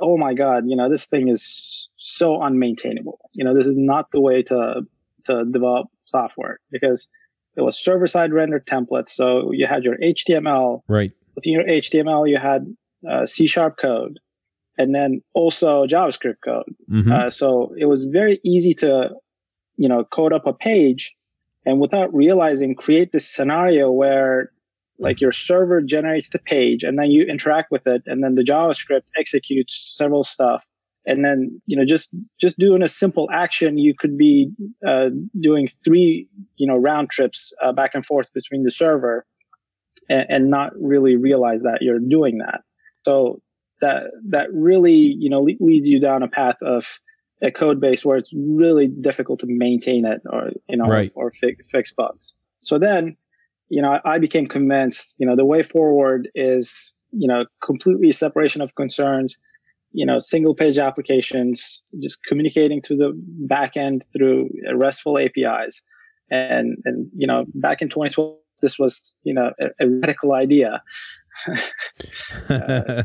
"Oh 0.00 0.16
my 0.16 0.34
God, 0.34 0.64
you 0.66 0.76
know, 0.76 0.90
this 0.90 1.06
thing 1.06 1.28
is 1.28 1.88
so 1.98 2.38
unmaintainable. 2.38 3.18
You 3.32 3.44
know, 3.44 3.54
this 3.54 3.66
is 3.66 3.76
not 3.76 4.10
the 4.10 4.20
way 4.20 4.42
to 4.44 4.82
to 5.26 5.44
develop 5.44 5.88
software 6.04 6.60
because 6.70 7.08
it 7.56 7.62
was 7.62 7.78
server 7.78 8.06
side 8.06 8.32
rendered 8.32 8.66
templates. 8.66 9.10
So 9.10 9.52
you 9.52 9.66
had 9.66 9.84
your 9.84 9.96
HTML. 9.98 10.82
Right. 10.88 11.12
Within 11.34 11.52
your 11.52 11.64
HTML, 11.64 12.28
you 12.28 12.38
had 12.38 12.74
uh, 13.08 13.26
C 13.26 13.46
sharp 13.46 13.76
code 13.78 14.18
and 14.78 14.94
then 14.94 15.22
also 15.34 15.86
JavaScript 15.86 16.36
code. 16.44 16.74
Mm-hmm. 16.90 17.12
Uh, 17.12 17.30
so 17.30 17.74
it 17.78 17.86
was 17.86 18.04
very 18.04 18.40
easy 18.44 18.74
to, 18.74 19.10
you 19.76 19.88
know, 19.88 20.04
code 20.04 20.32
up 20.32 20.46
a 20.46 20.52
page 20.52 21.14
and 21.64 21.80
without 21.80 22.14
realizing 22.14 22.74
create 22.74 23.12
this 23.12 23.28
scenario 23.28 23.90
where 23.90 24.52
like 24.98 25.20
your 25.20 25.32
server 25.32 25.80
generates 25.80 26.30
the 26.30 26.38
page 26.38 26.82
and 26.82 26.98
then 26.98 27.10
you 27.10 27.24
interact 27.24 27.70
with 27.70 27.86
it 27.86 28.02
and 28.06 28.22
then 28.22 28.34
the 28.34 28.42
JavaScript 28.42 29.04
executes 29.18 29.92
several 29.96 30.24
stuff. 30.24 30.64
And 31.08 31.24
then, 31.24 31.60
you 31.66 31.76
know, 31.76 31.84
just, 31.84 32.08
just 32.40 32.58
doing 32.58 32.82
a 32.82 32.88
simple 32.88 33.28
action, 33.32 33.78
you 33.78 33.94
could 33.94 34.18
be 34.18 34.50
uh, 34.84 35.10
doing 35.40 35.68
three, 35.84 36.28
you 36.56 36.66
know, 36.66 36.76
round 36.76 37.10
trips 37.10 37.52
uh, 37.62 37.72
back 37.72 37.92
and 37.94 38.04
forth 38.04 38.32
between 38.34 38.64
the 38.64 38.72
server 38.72 39.24
and, 40.08 40.26
and 40.28 40.50
not 40.50 40.72
really 40.80 41.14
realize 41.14 41.62
that 41.62 41.78
you're 41.80 42.00
doing 42.00 42.38
that. 42.38 42.62
So 43.04 43.40
that 43.80 44.04
that 44.28 44.52
really 44.52 44.94
you 44.94 45.28
know 45.28 45.46
leads 45.60 45.88
you 45.88 46.00
down 46.00 46.22
a 46.22 46.28
path 46.28 46.56
of 46.62 46.84
a 47.42 47.50
code 47.50 47.80
base 47.80 48.04
where 48.04 48.16
it's 48.16 48.30
really 48.34 48.86
difficult 48.86 49.40
to 49.40 49.46
maintain 49.46 50.06
it 50.06 50.22
or 50.30 50.50
you 50.68 50.76
know 50.76 50.86
right. 50.86 51.12
or, 51.14 51.26
or 51.26 51.32
fi- 51.32 51.56
fix 51.70 51.92
bugs. 51.92 52.34
So 52.60 52.78
then, 52.78 53.16
you 53.68 53.82
know, 53.82 53.98
I 54.04 54.18
became 54.18 54.46
convinced, 54.46 55.16
you 55.18 55.26
know, 55.26 55.36
the 55.36 55.44
way 55.44 55.62
forward 55.62 56.28
is, 56.34 56.92
you 57.12 57.26
know, 57.26 57.46
completely 57.62 58.12
separation 58.12 58.60
of 58.60 58.74
concerns, 58.74 59.36
you 59.92 60.06
know, 60.06 60.18
single 60.18 60.54
page 60.54 60.78
applications, 60.78 61.82
just 62.02 62.18
communicating 62.26 62.82
to 62.82 62.96
the 62.96 63.12
back 63.48 63.76
end 63.76 64.04
through 64.12 64.50
RESTful 64.74 65.18
APIs. 65.18 65.82
And, 66.30 66.76
and, 66.84 67.08
you 67.16 67.26
know, 67.26 67.44
back 67.54 67.82
in 67.82 67.88
2012, 67.88 68.36
this 68.62 68.78
was, 68.78 69.14
you 69.22 69.34
know, 69.34 69.50
a, 69.60 69.84
a 69.84 69.88
radical 69.88 70.32
idea. 70.32 70.82
uh, 72.48 73.02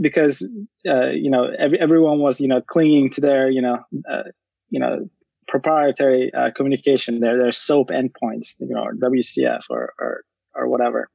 because 0.00 0.42
uh, 0.88 1.10
you 1.10 1.30
know 1.30 1.50
every, 1.56 1.78
everyone 1.80 2.18
was 2.18 2.40
you 2.40 2.48
know 2.48 2.60
clinging 2.60 3.10
to 3.10 3.20
their 3.20 3.48
you 3.48 3.62
know 3.62 3.78
uh, 4.10 4.24
you 4.68 4.80
know 4.80 5.08
proprietary 5.52 6.32
uh, 6.34 6.50
communication 6.56 7.20
their 7.20 7.36
their 7.36 7.52
SOAP 7.52 7.90
endpoints 7.90 8.56
you 8.58 8.74
know 8.74 8.82
or 8.82 8.94
WCF 8.94 9.60
or 9.68 9.92
or, 10.00 10.24
or 10.54 10.66
whatever. 10.66 11.10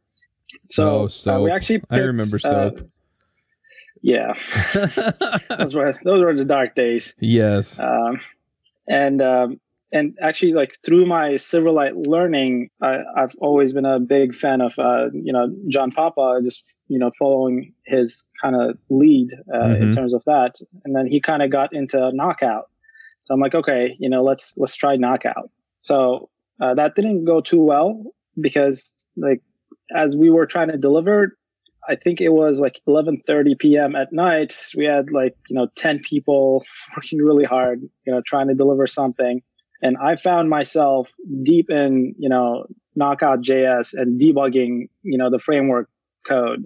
So, 0.70 0.90
oh, 0.90 1.08
so 1.08 1.42
we 1.42 1.52
actually 1.52 1.80
picked, 1.80 1.92
I 1.92 1.98
remember 1.98 2.38
SOAP. 2.38 2.88
yeah, 4.02 4.34
those 5.58 5.74
were 5.74 5.92
those 6.04 6.22
were 6.22 6.36
the 6.36 6.46
dark 6.46 6.76
days. 6.76 7.16
Yes. 7.20 7.80
Um, 7.80 8.22
and 8.88 9.22
um, 9.24 9.60
and 9.92 10.16
actually 10.22 10.54
like 10.54 10.78
through 10.86 11.08
my 11.08 11.32
silverlight 11.32 11.94
learning 11.96 12.70
I, 12.82 13.00
have 13.16 13.34
always 13.40 13.74
been 13.74 13.86
a 13.86 14.00
big 14.00 14.36
fan 14.36 14.62
of 14.62 14.78
uh, 14.78 15.10
you 15.14 15.34
know 15.34 15.54
john 15.70 15.92
papa 15.92 16.42
just 16.44 16.64
you 16.90 17.00
know 17.00 17.12
following 17.18 17.74
his 17.86 18.24
kind 18.42 18.56
of 18.56 18.78
lead 18.90 19.30
uh, 19.54 19.58
mm-hmm. 19.58 19.84
in 19.84 19.96
terms 19.96 20.14
of 20.14 20.24
that 20.26 20.56
and 20.84 20.96
then 20.96 21.08
he 21.08 21.22
kind 21.22 21.42
of 21.42 21.52
got 21.52 21.74
into 21.74 22.12
knockout 22.14 22.70
so 23.28 23.34
i'm 23.34 23.42
like 23.42 23.54
okay 23.54 23.96
you 24.00 24.10
know 24.10 24.24
let's 24.24 24.54
let's 24.58 24.76
try 24.76 24.96
knockout 24.96 25.50
so 25.82 26.30
uh, 26.62 26.74
that 26.74 26.96
didn't 26.96 27.26
go 27.26 27.42
too 27.42 27.62
well 27.62 28.04
because 28.40 28.92
like 29.18 29.42
as 29.94 30.16
we 30.16 30.30
were 30.30 30.46
trying 30.46 30.70
to 30.70 30.78
deliver 30.78 31.38
I 31.90 31.96
think 31.96 32.20
it 32.20 32.30
was 32.30 32.60
like 32.60 32.82
11:30 32.88 33.58
p.m. 33.60 33.96
at 33.96 34.12
night. 34.12 34.56
We 34.76 34.86
had 34.86 35.12
like 35.12 35.36
you 35.50 35.56
know 35.56 35.68
10 35.76 36.00
people 36.00 36.66
working 36.96 37.20
really 37.20 37.46
hard, 37.46 37.82
you 38.06 38.14
know, 38.14 38.22
trying 38.26 38.48
to 38.50 38.54
deliver 38.54 38.88
something. 38.88 39.42
And 39.82 39.96
I 39.98 40.16
found 40.16 40.50
myself 40.50 41.10
deep 41.44 41.70
in, 41.70 42.16
you 42.18 42.30
know, 42.30 42.66
knockout 42.96 43.42
JS 43.42 43.94
and 43.94 44.20
debugging, 44.20 44.90
you 45.04 45.18
know, 45.18 45.30
the 45.30 45.40
framework 45.40 45.88
code 46.28 46.66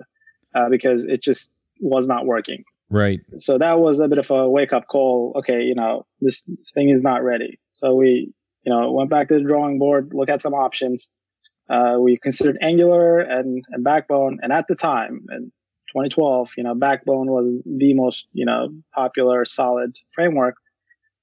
uh, 0.56 0.70
because 0.70 1.06
it 1.06 1.22
just 1.22 1.52
was 1.82 2.08
not 2.08 2.26
working. 2.26 2.64
Right. 2.92 3.22
So 3.38 3.58
that 3.58 3.80
was 3.80 4.02
a 4.02 4.10
bit 4.10 4.18
of 4.18 4.30
a 4.30 4.50
wake 4.50 4.74
up 4.74 4.88
call. 4.88 5.34
Okay, 5.38 5.62
you 5.62 5.74
know, 5.74 6.06
this 6.20 6.44
thing 6.74 6.90
is 6.90 7.02
not 7.02 7.24
ready. 7.24 7.58
So 7.72 7.96
we, 7.96 8.34
you 8.64 8.72
know, 8.72 8.92
went 8.92 9.10
back 9.10 9.30
to 9.30 9.36
the 9.36 9.48
drawing 9.48 9.80
board, 9.80 10.12
look 10.14 10.30
at 10.30 10.42
some 10.42 10.54
options. 10.54 11.10
Uh, 11.70 11.96
we 12.00 12.18
considered 12.18 12.58
Angular 12.62 13.22
and, 13.22 13.64
and 13.70 13.82
Backbone. 13.82 14.40
And 14.42 14.52
at 14.52 14.68
the 14.68 14.76
time, 14.76 15.26
in 15.32 15.54
2012, 15.94 16.52
you 16.58 16.66
know, 16.66 16.76
Backbone 16.76 17.32
was 17.32 17.56
the 17.66 17.94
most, 17.94 18.28
you 18.34 18.46
know, 18.46 18.70
popular 18.94 19.46
solid 19.46 19.96
framework. 20.14 20.56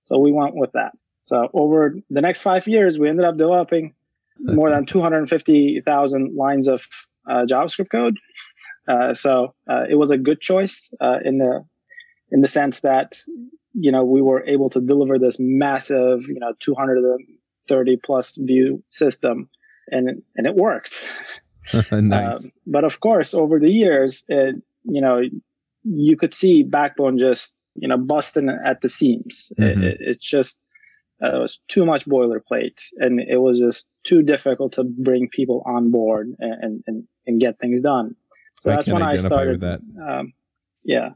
So 0.04 0.18
we 0.18 0.32
went 0.32 0.56
with 0.56 0.72
that. 0.72 0.92
So 1.24 1.50
over 1.52 1.96
the 2.08 2.22
next 2.22 2.40
five 2.40 2.66
years, 2.66 2.98
we 2.98 3.10
ended 3.10 3.26
up 3.26 3.36
developing 3.36 3.92
more 4.38 4.70
than 4.70 4.86
250,000 4.86 6.34
lines 6.34 6.66
of 6.66 6.86
uh, 7.28 7.44
JavaScript 7.44 7.90
code. 7.90 8.16
Uh, 8.88 9.12
so 9.12 9.54
uh, 9.70 9.84
it 9.88 9.96
was 9.96 10.10
a 10.10 10.16
good 10.16 10.40
choice 10.40 10.90
uh, 11.00 11.18
in 11.24 11.38
the 11.38 11.64
in 12.30 12.40
the 12.40 12.48
sense 12.48 12.80
that 12.80 13.20
you 13.74 13.92
know 13.92 14.04
we 14.04 14.22
were 14.22 14.44
able 14.46 14.70
to 14.70 14.80
deliver 14.80 15.18
this 15.18 15.36
massive 15.38 16.26
you 16.26 16.38
know 16.38 16.54
230 16.60 17.96
plus 18.02 18.36
view 18.40 18.82
system, 18.88 19.48
and 19.88 20.22
and 20.36 20.46
it 20.46 20.54
worked. 20.54 20.94
nice. 21.92 22.44
Um, 22.44 22.52
but 22.66 22.84
of 22.84 23.00
course, 23.00 23.34
over 23.34 23.58
the 23.58 23.70
years, 23.70 24.24
it, 24.28 24.56
you 24.84 25.02
know, 25.02 25.20
you 25.84 26.16
could 26.16 26.32
see 26.32 26.62
Backbone 26.62 27.18
just 27.18 27.52
you 27.74 27.88
know 27.88 27.98
busting 27.98 28.48
at 28.48 28.80
the 28.80 28.88
seams. 28.88 29.52
Mm-hmm. 29.58 29.82
It, 29.82 29.84
it, 29.84 29.96
it's 30.00 30.18
just 30.18 30.56
uh, 31.22 31.36
it 31.36 31.40
was 31.40 31.58
too 31.68 31.84
much 31.84 32.06
boilerplate, 32.06 32.80
and 32.96 33.20
it 33.20 33.38
was 33.38 33.58
just 33.58 33.86
too 34.04 34.22
difficult 34.22 34.72
to 34.74 34.84
bring 34.84 35.28
people 35.28 35.62
on 35.66 35.90
board 35.90 36.32
and 36.38 36.82
and, 36.86 37.04
and 37.26 37.40
get 37.40 37.58
things 37.58 37.82
done. 37.82 38.14
So 38.62 38.70
I 38.70 38.76
that's 38.76 38.88
when 38.88 39.02
I 39.02 39.16
started. 39.16 39.60
That. 39.60 39.80
Um, 40.02 40.32
yeah, 40.84 41.10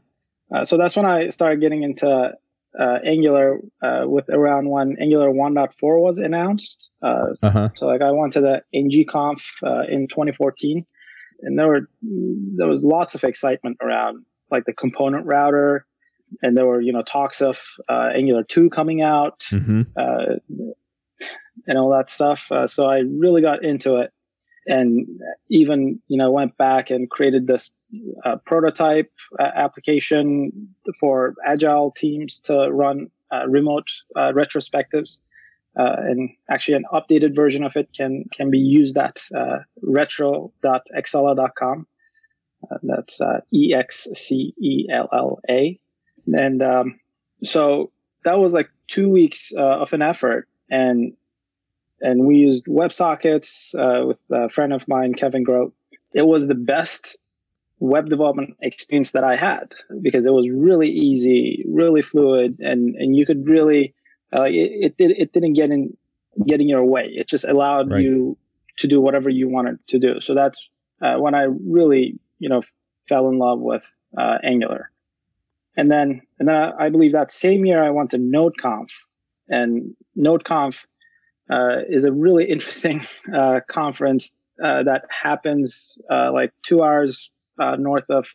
uh, 0.53 0.65
so 0.65 0.77
that's 0.77 0.95
when 0.95 1.05
I 1.05 1.29
started 1.29 1.59
getting 1.61 1.83
into 1.83 2.33
uh, 2.79 2.99
Angular 3.05 3.59
uh, 3.81 4.03
with 4.05 4.29
around 4.29 4.69
when 4.69 4.97
Angular 4.99 5.29
1.4 5.29 5.67
was 5.99 6.17
announced. 6.17 6.91
Uh, 7.01 7.25
uh-huh. 7.41 7.69
So 7.75 7.87
like 7.87 8.01
I 8.01 8.11
went 8.11 8.33
to 8.33 8.41
the 8.41 8.63
NGConf 8.73 9.41
uh, 9.63 9.83
in 9.89 10.07
2014, 10.07 10.85
and 11.41 11.59
there 11.59 11.67
were 11.67 11.89
there 12.01 12.67
was 12.67 12.83
lots 12.83 13.15
of 13.15 13.23
excitement 13.23 13.77
around 13.81 14.25
like 14.51 14.65
the 14.65 14.73
component 14.73 15.25
router, 15.25 15.85
and 16.41 16.55
there 16.55 16.65
were 16.65 16.81
you 16.81 16.93
know 16.93 17.03
talks 17.03 17.41
of 17.41 17.59
uh, 17.89 18.09
Angular 18.15 18.43
2 18.43 18.69
coming 18.69 19.01
out, 19.01 19.39
mm-hmm. 19.51 19.81
and 21.67 21.77
all 21.77 21.91
that 21.91 22.09
stuff. 22.09 22.47
so 22.67 22.85
I 22.85 22.99
really 22.99 23.41
got 23.41 23.63
into 23.63 23.97
it, 23.97 24.11
and 24.65 25.07
even 25.49 26.01
you 26.07 26.17
know 26.17 26.31
went 26.31 26.57
back 26.57 26.89
and 26.89 27.09
created 27.09 27.47
this 27.47 27.69
uh, 28.25 28.37
prototype 28.45 29.11
uh, 29.39 29.49
application 29.55 30.69
for 30.99 31.35
agile 31.45 31.91
teams 31.91 32.39
to 32.39 32.69
run 32.71 33.07
uh, 33.31 33.47
remote 33.47 33.87
uh, 34.15 34.31
retrospectives. 34.33 35.19
Uh, 35.75 35.95
and 35.97 36.29
actually 36.51 36.75
an 36.75 36.85
updated 36.93 37.35
version 37.35 37.63
of 37.63 37.75
it 37.75 37.89
can 37.95 38.25
can 38.35 38.51
be 38.51 38.59
used 38.59 38.95
at 38.95 39.19
uh, 39.35 39.57
retro.excella.com 39.81 41.87
that's 42.83 43.19
e-x-c-e-l-l-a 43.51 44.19
and 46.27 46.61
um, 46.61 46.99
so 47.43 47.91
that 48.23 48.37
was 48.37 48.53
like 48.53 48.69
two 48.87 49.09
weeks 49.09 49.51
of 49.57 49.91
an 49.91 50.01
effort. 50.01 50.47
And 50.69 51.13
and 52.03 52.25
we 52.25 52.35
used 52.35 52.65
WebSockets 52.65 53.73
uh, 53.75 54.05
with 54.05 54.21
a 54.31 54.49
friend 54.49 54.73
of 54.73 54.87
mine, 54.87 55.13
Kevin 55.13 55.43
Grote. 55.43 55.73
It 56.13 56.23
was 56.23 56.47
the 56.47 56.55
best 56.55 57.17
web 57.79 58.09
development 58.09 58.55
experience 58.61 59.11
that 59.11 59.23
I 59.23 59.35
had 59.35 59.73
because 60.01 60.25
it 60.25 60.31
was 60.31 60.47
really 60.49 60.89
easy, 60.89 61.65
really 61.67 62.01
fluid, 62.01 62.57
and 62.59 62.95
and 62.95 63.15
you 63.15 63.25
could 63.25 63.47
really 63.47 63.95
uh, 64.35 64.43
it, 64.43 64.93
it 64.99 65.11
it 65.17 65.33
didn't 65.33 65.53
get 65.53 65.71
in 65.71 65.97
get 66.45 66.59
in 66.59 66.67
your 66.67 66.83
way. 66.83 67.05
It 67.15 67.27
just 67.27 67.45
allowed 67.45 67.89
right. 67.89 68.01
you 68.01 68.37
to 68.79 68.87
do 68.87 68.99
whatever 68.99 69.29
you 69.29 69.47
wanted 69.49 69.79
to 69.87 69.99
do. 69.99 70.19
So 70.19 70.35
that's 70.35 70.61
uh, 71.01 71.15
when 71.15 71.33
I 71.33 71.47
really 71.65 72.19
you 72.37 72.49
know 72.49 72.61
fell 73.07 73.29
in 73.29 73.37
love 73.37 73.59
with 73.59 73.85
uh, 74.17 74.39
Angular, 74.43 74.91
and 75.77 75.89
then 75.89 76.21
and 76.37 76.49
then 76.49 76.55
I, 76.55 76.85
I 76.85 76.89
believe 76.89 77.13
that 77.13 77.31
same 77.31 77.65
year 77.65 77.81
I 77.81 77.91
went 77.91 78.11
to 78.11 78.17
NodeConf, 78.17 78.89
and 79.47 79.95
NodeConf 80.17 80.75
uh, 81.49 81.79
is 81.89 82.03
a 82.03 82.11
really 82.11 82.45
interesting 82.45 83.05
uh, 83.35 83.59
conference 83.69 84.33
uh, 84.63 84.83
that 84.83 85.05
happens 85.09 85.97
uh, 86.11 86.31
like 86.31 86.51
two 86.63 86.83
hours 86.83 87.29
uh, 87.59 87.75
north 87.75 88.05
of 88.09 88.27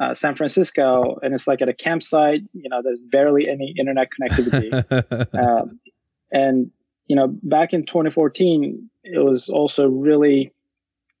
uh, 0.00 0.14
San 0.14 0.34
Francisco, 0.34 1.18
and 1.22 1.34
it's 1.34 1.46
like 1.46 1.60
at 1.60 1.68
a 1.68 1.74
campsite. 1.74 2.40
You 2.54 2.70
know, 2.70 2.80
there's 2.82 2.98
barely 2.98 3.48
any 3.48 3.74
internet 3.78 4.08
connectivity, 4.18 4.72
um, 5.38 5.80
and 6.32 6.70
you 7.06 7.16
know, 7.16 7.28
back 7.42 7.72
in 7.72 7.84
2014, 7.84 8.88
it 9.04 9.22
was 9.22 9.48
also 9.48 9.86
really 9.86 10.52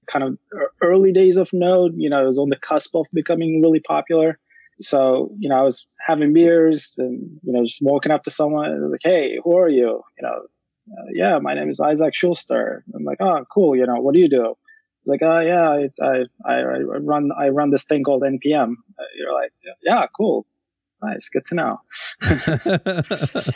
kind 0.06 0.24
of 0.24 0.38
early 0.82 1.12
days 1.12 1.36
of 1.36 1.52
Node. 1.52 1.94
You 1.96 2.08
know, 2.08 2.22
it 2.22 2.26
was 2.26 2.38
on 2.38 2.48
the 2.48 2.56
cusp 2.56 2.94
of 2.94 3.06
becoming 3.12 3.60
really 3.60 3.80
popular. 3.80 4.38
So, 4.80 5.30
you 5.38 5.48
know, 5.48 5.56
I 5.56 5.62
was 5.62 5.86
having 6.00 6.32
beers 6.32 6.94
and, 6.98 7.38
you 7.42 7.52
know, 7.52 7.64
just 7.64 7.78
walking 7.82 8.10
up 8.10 8.24
to 8.24 8.30
someone 8.30 8.90
like, 8.90 9.00
Hey, 9.02 9.38
who 9.44 9.56
are 9.56 9.68
you? 9.68 10.02
You 10.18 10.22
know, 10.22 10.42
yeah, 11.12 11.38
my 11.40 11.54
name 11.54 11.70
is 11.70 11.80
Isaac 11.80 12.14
Schlueter. 12.14 12.80
I'm 12.94 13.04
like, 13.04 13.18
oh, 13.20 13.44
cool. 13.52 13.76
You 13.76 13.86
know, 13.86 14.00
what 14.00 14.14
do 14.14 14.20
you 14.20 14.28
do? 14.28 14.54
It's 15.00 15.08
like, 15.08 15.22
oh 15.22 15.40
yeah, 15.40 15.68
I, 15.68 16.24
I, 16.48 16.54
I 16.58 16.78
run 17.00 17.30
I 17.36 17.48
run 17.48 17.70
this 17.70 17.84
thing 17.84 18.04
called 18.04 18.22
npm. 18.22 18.74
Uh, 18.98 19.04
you're 19.16 19.34
like, 19.34 19.50
yeah, 19.82 20.06
cool, 20.16 20.46
nice, 21.02 21.28
good 21.28 21.44
to 21.46 21.54
know. 21.56 21.80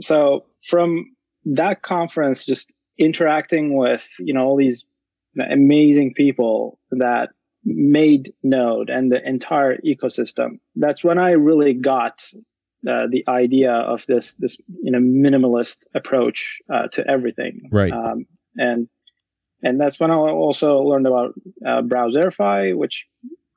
so 0.00 0.44
from 0.68 1.06
that 1.44 1.82
conference, 1.82 2.44
just 2.44 2.70
interacting 2.98 3.76
with 3.76 4.06
you 4.20 4.32
know 4.32 4.44
all 4.44 4.56
these 4.56 4.84
amazing 5.50 6.14
people 6.14 6.78
that 6.92 7.30
made 7.64 8.32
Node 8.44 8.90
and 8.90 9.10
the 9.10 9.26
entire 9.26 9.78
ecosystem. 9.78 10.58
That's 10.76 11.02
when 11.02 11.18
I 11.18 11.32
really 11.32 11.74
got 11.74 12.24
uh, 12.88 13.06
the 13.10 13.24
idea 13.28 13.72
of 13.72 14.04
this 14.06 14.34
this 14.34 14.56
you 14.82 14.90
know 14.90 14.98
minimalist 14.98 15.86
approach 15.94 16.58
uh, 16.72 16.88
to 16.88 17.06
everything. 17.08 17.68
Right. 17.70 17.92
Um, 17.92 18.26
and 18.56 18.88
and 19.62 19.80
that's 19.80 20.00
when 20.00 20.10
I 20.10 20.14
also 20.14 20.80
learned 20.80 21.06
about 21.06 21.34
uh, 21.66 21.82
Browserify, 21.82 22.76
which 22.76 23.06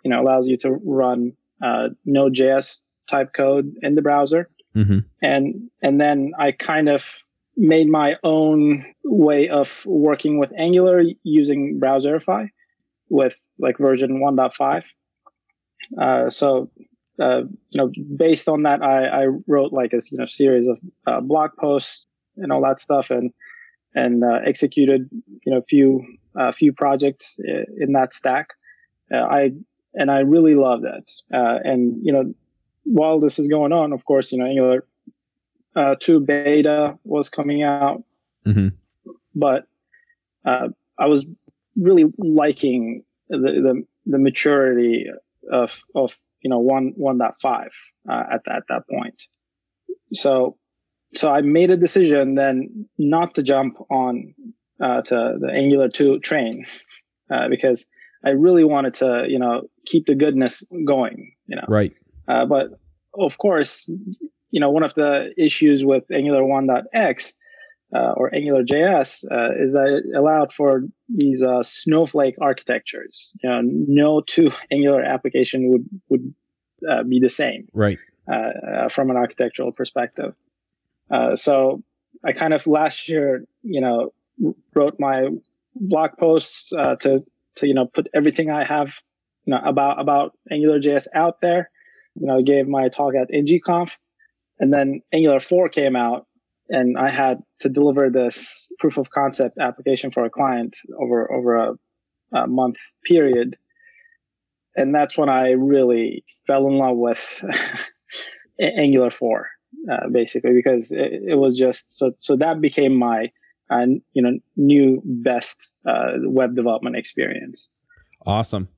you 0.04 0.12
know 0.12 0.22
allows 0.22 0.48
you 0.48 0.58
to 0.58 0.72
run 0.72 1.34
uh, 1.64 1.90
Node.js 2.06 2.78
type 3.10 3.34
code 3.34 3.74
in 3.82 3.96
the 3.96 4.02
browser. 4.02 4.50
Mm-hmm. 4.76 5.00
And 5.22 5.70
and 5.82 6.00
then 6.00 6.34
I 6.38 6.52
kind 6.52 6.90
of 6.90 7.06
made 7.58 7.88
my 7.88 8.16
own 8.24 8.86
way 9.04 9.50
of 9.50 9.84
working 9.86 10.40
with 10.40 10.52
Angular 10.58 11.04
using 11.24 11.80
Browserify 11.82 12.50
with 13.10 13.38
like 13.60 13.78
version 13.78 14.20
1.5. 14.20 14.84
Uh, 16.02 16.30
so 16.30 16.70
uh, 17.20 17.44
you 17.70 17.78
know, 17.78 17.92
based 18.16 18.50
on 18.50 18.64
that, 18.64 18.82
I, 18.82 19.24
I 19.24 19.26
wrote 19.48 19.72
like 19.72 19.94
a 19.94 20.02
you 20.12 20.18
know 20.18 20.26
series 20.26 20.68
of 20.68 20.80
uh, 21.08 21.22
blog 21.22 21.52
posts 21.58 22.06
and 22.38 22.52
all 22.52 22.62
that 22.64 22.82
stuff, 22.82 23.10
and 23.10 23.32
and 23.94 24.24
uh, 24.24 24.40
executed 24.46 25.10
you 25.46 25.52
know 25.52 25.60
a 25.60 25.64
few 25.64 26.06
a 26.36 26.52
few 26.52 26.74
projects 26.74 27.40
in 27.40 27.94
that 27.94 28.14
stack. 28.14 28.50
Uh, 29.14 29.18
I 29.18 29.52
and 29.94 30.12
I 30.12 30.20
really 30.20 30.56
love 30.56 30.82
that. 30.82 31.10
Uh, 31.34 31.60
and 31.64 31.98
you 32.04 32.12
know, 32.12 32.34
while 32.84 33.20
this 33.20 33.40
is 33.40 33.48
going 33.48 33.72
on, 33.72 33.94
of 33.94 34.04
course, 34.06 34.32
you 34.32 34.38
know, 34.38 34.46
Angular 34.46 34.86
uh, 35.76 35.96
two 36.00 36.20
beta 36.20 36.98
was 37.06 37.30
coming 37.30 37.64
out, 37.64 38.04
mm-hmm. 38.46 38.70
but 39.34 39.68
I 40.46 41.08
was 41.08 41.26
really 41.78 42.06
liking 42.18 43.04
the, 43.30 43.38
the 43.38 43.84
the 44.06 44.20
maturity 44.20 45.08
of 45.52 45.78
of 45.96 46.18
you 46.46 46.50
know, 46.50 46.60
one, 46.60 46.94
1.5 46.94 47.70
uh, 48.08 48.24
at, 48.32 48.42
at 48.48 48.64
that 48.70 48.84
point. 48.88 49.24
So, 50.14 50.58
so 51.16 51.30
I 51.30 51.42
made 51.42 51.72
a 51.72 51.76
decision 51.76 52.36
then 52.36 52.88
not 53.00 53.34
to 53.34 53.42
jump 53.42 53.78
on 53.90 54.36
uh, 54.80 55.02
to 55.02 55.38
the 55.42 55.50
Angular 55.52 55.90
2 55.90 56.20
train 56.20 56.68
uh, 57.34 57.50
because 57.50 57.84
I 58.24 58.30
really 58.30 58.64
wanted 58.64 58.94
to, 58.96 59.26
you 59.28 59.40
know, 59.40 59.64
keep 59.88 60.06
the 60.06 60.14
goodness 60.14 60.64
going, 60.86 61.34
you 61.48 61.56
know. 61.56 61.66
Right. 61.68 61.94
Uh, 62.28 62.46
but 62.46 62.80
of 63.18 63.40
course, 63.40 63.90
you 64.52 64.60
know, 64.60 64.70
one 64.70 64.84
of 64.84 64.94
the 64.94 65.34
issues 65.40 65.84
with 65.84 66.04
Angular 66.14 66.44
1.x 66.44 67.36
uh, 67.94 68.14
or 68.18 68.34
Angular 68.34 68.64
JS 68.64 69.24
uh, 69.32 69.62
is 69.62 69.74
that 69.74 70.02
it 70.04 70.18
allowed 70.18 70.54
for 70.54 70.84
these 71.08 71.44
uh, 71.44 71.64
snowflake 71.64 72.36
architectures. 72.42 73.32
You 73.44 73.50
know, 73.50 73.62
no 73.64 74.22
two 74.26 74.52
Angular 74.72 75.04
application 75.04 75.70
would 75.70 75.86
would 76.10 76.34
uh, 76.90 77.04
be 77.04 77.20
the 77.20 77.30
same, 77.30 77.68
right? 77.74 78.00
Uh, 78.28 78.34
uh, 78.36 78.90
from 78.90 79.10
an 79.10 79.18
architectural 79.18 79.72
perspective. 79.72 80.34
so 81.36 81.84
I 82.24 82.32
kind 82.32 82.54
of 82.54 82.66
last 82.66 83.08
year, 83.08 83.46
you 83.62 83.82
know, 83.82 84.14
wrote 84.74 84.96
my 85.00 85.28
blog 85.76 86.12
posts 86.20 86.70
to 86.70 87.24
to 87.56 87.68
you 87.68 87.74
know 87.74 87.86
put 87.86 88.08
everything 88.14 88.50
I 88.50 88.64
have 88.66 88.90
you 89.46 89.52
know 89.52 89.62
about 89.64 90.00
about 90.00 90.38
Angular 90.52 90.80
JS 90.80 91.08
out 91.14 91.40
there. 91.42 91.70
You 92.16 92.28
know, 92.28 92.38
I 92.38 92.42
gave 92.42 92.68
my 92.68 92.90
talk 92.90 93.14
at 93.14 93.30
NGConf, 93.30 93.92
and 94.60 94.74
then 94.74 95.02
Angular 95.14 95.42
4 95.42 95.68
came 95.70 95.96
out 95.96 96.28
and 96.70 96.98
I 96.98 97.10
had 97.10 97.40
to 97.62 97.70
deliver 97.70 98.10
this 98.10 98.72
proof 98.80 98.98
of 98.98 99.10
concept 99.10 99.58
application 99.60 100.12
for 100.12 100.26
a 100.26 100.30
client 100.30 100.78
over 101.00 101.32
over 101.32 101.56
a, 101.56 101.74
a 102.34 102.48
month 102.48 102.78
period, 103.06 103.58
and 104.76 104.94
that's 104.94 105.18
when 105.18 105.30
I 105.30 105.52
really 105.52 106.24
fell 106.48 106.68
in 106.68 106.78
love 106.78 106.98
with 106.98 107.44
Angular 108.60 109.12
four, 109.12 109.48
uh, 109.92 110.10
basically 110.12 110.54
because 110.54 110.92
it, 110.92 111.12
it, 111.28 111.38
was 111.38 111.58
just 111.58 111.98
so 111.98 112.12
so 112.20 112.36
that 112.38 112.62
became 112.62 112.96
my 112.96 113.32
uh, 113.70 113.86
you 114.14 114.22
know 114.22 114.40
new 114.56 115.02
best 115.06 115.72
uh, 115.88 116.14
web 116.24 116.56
development 116.56 116.96
experience. 116.96 117.70
Awesome. 118.26 118.70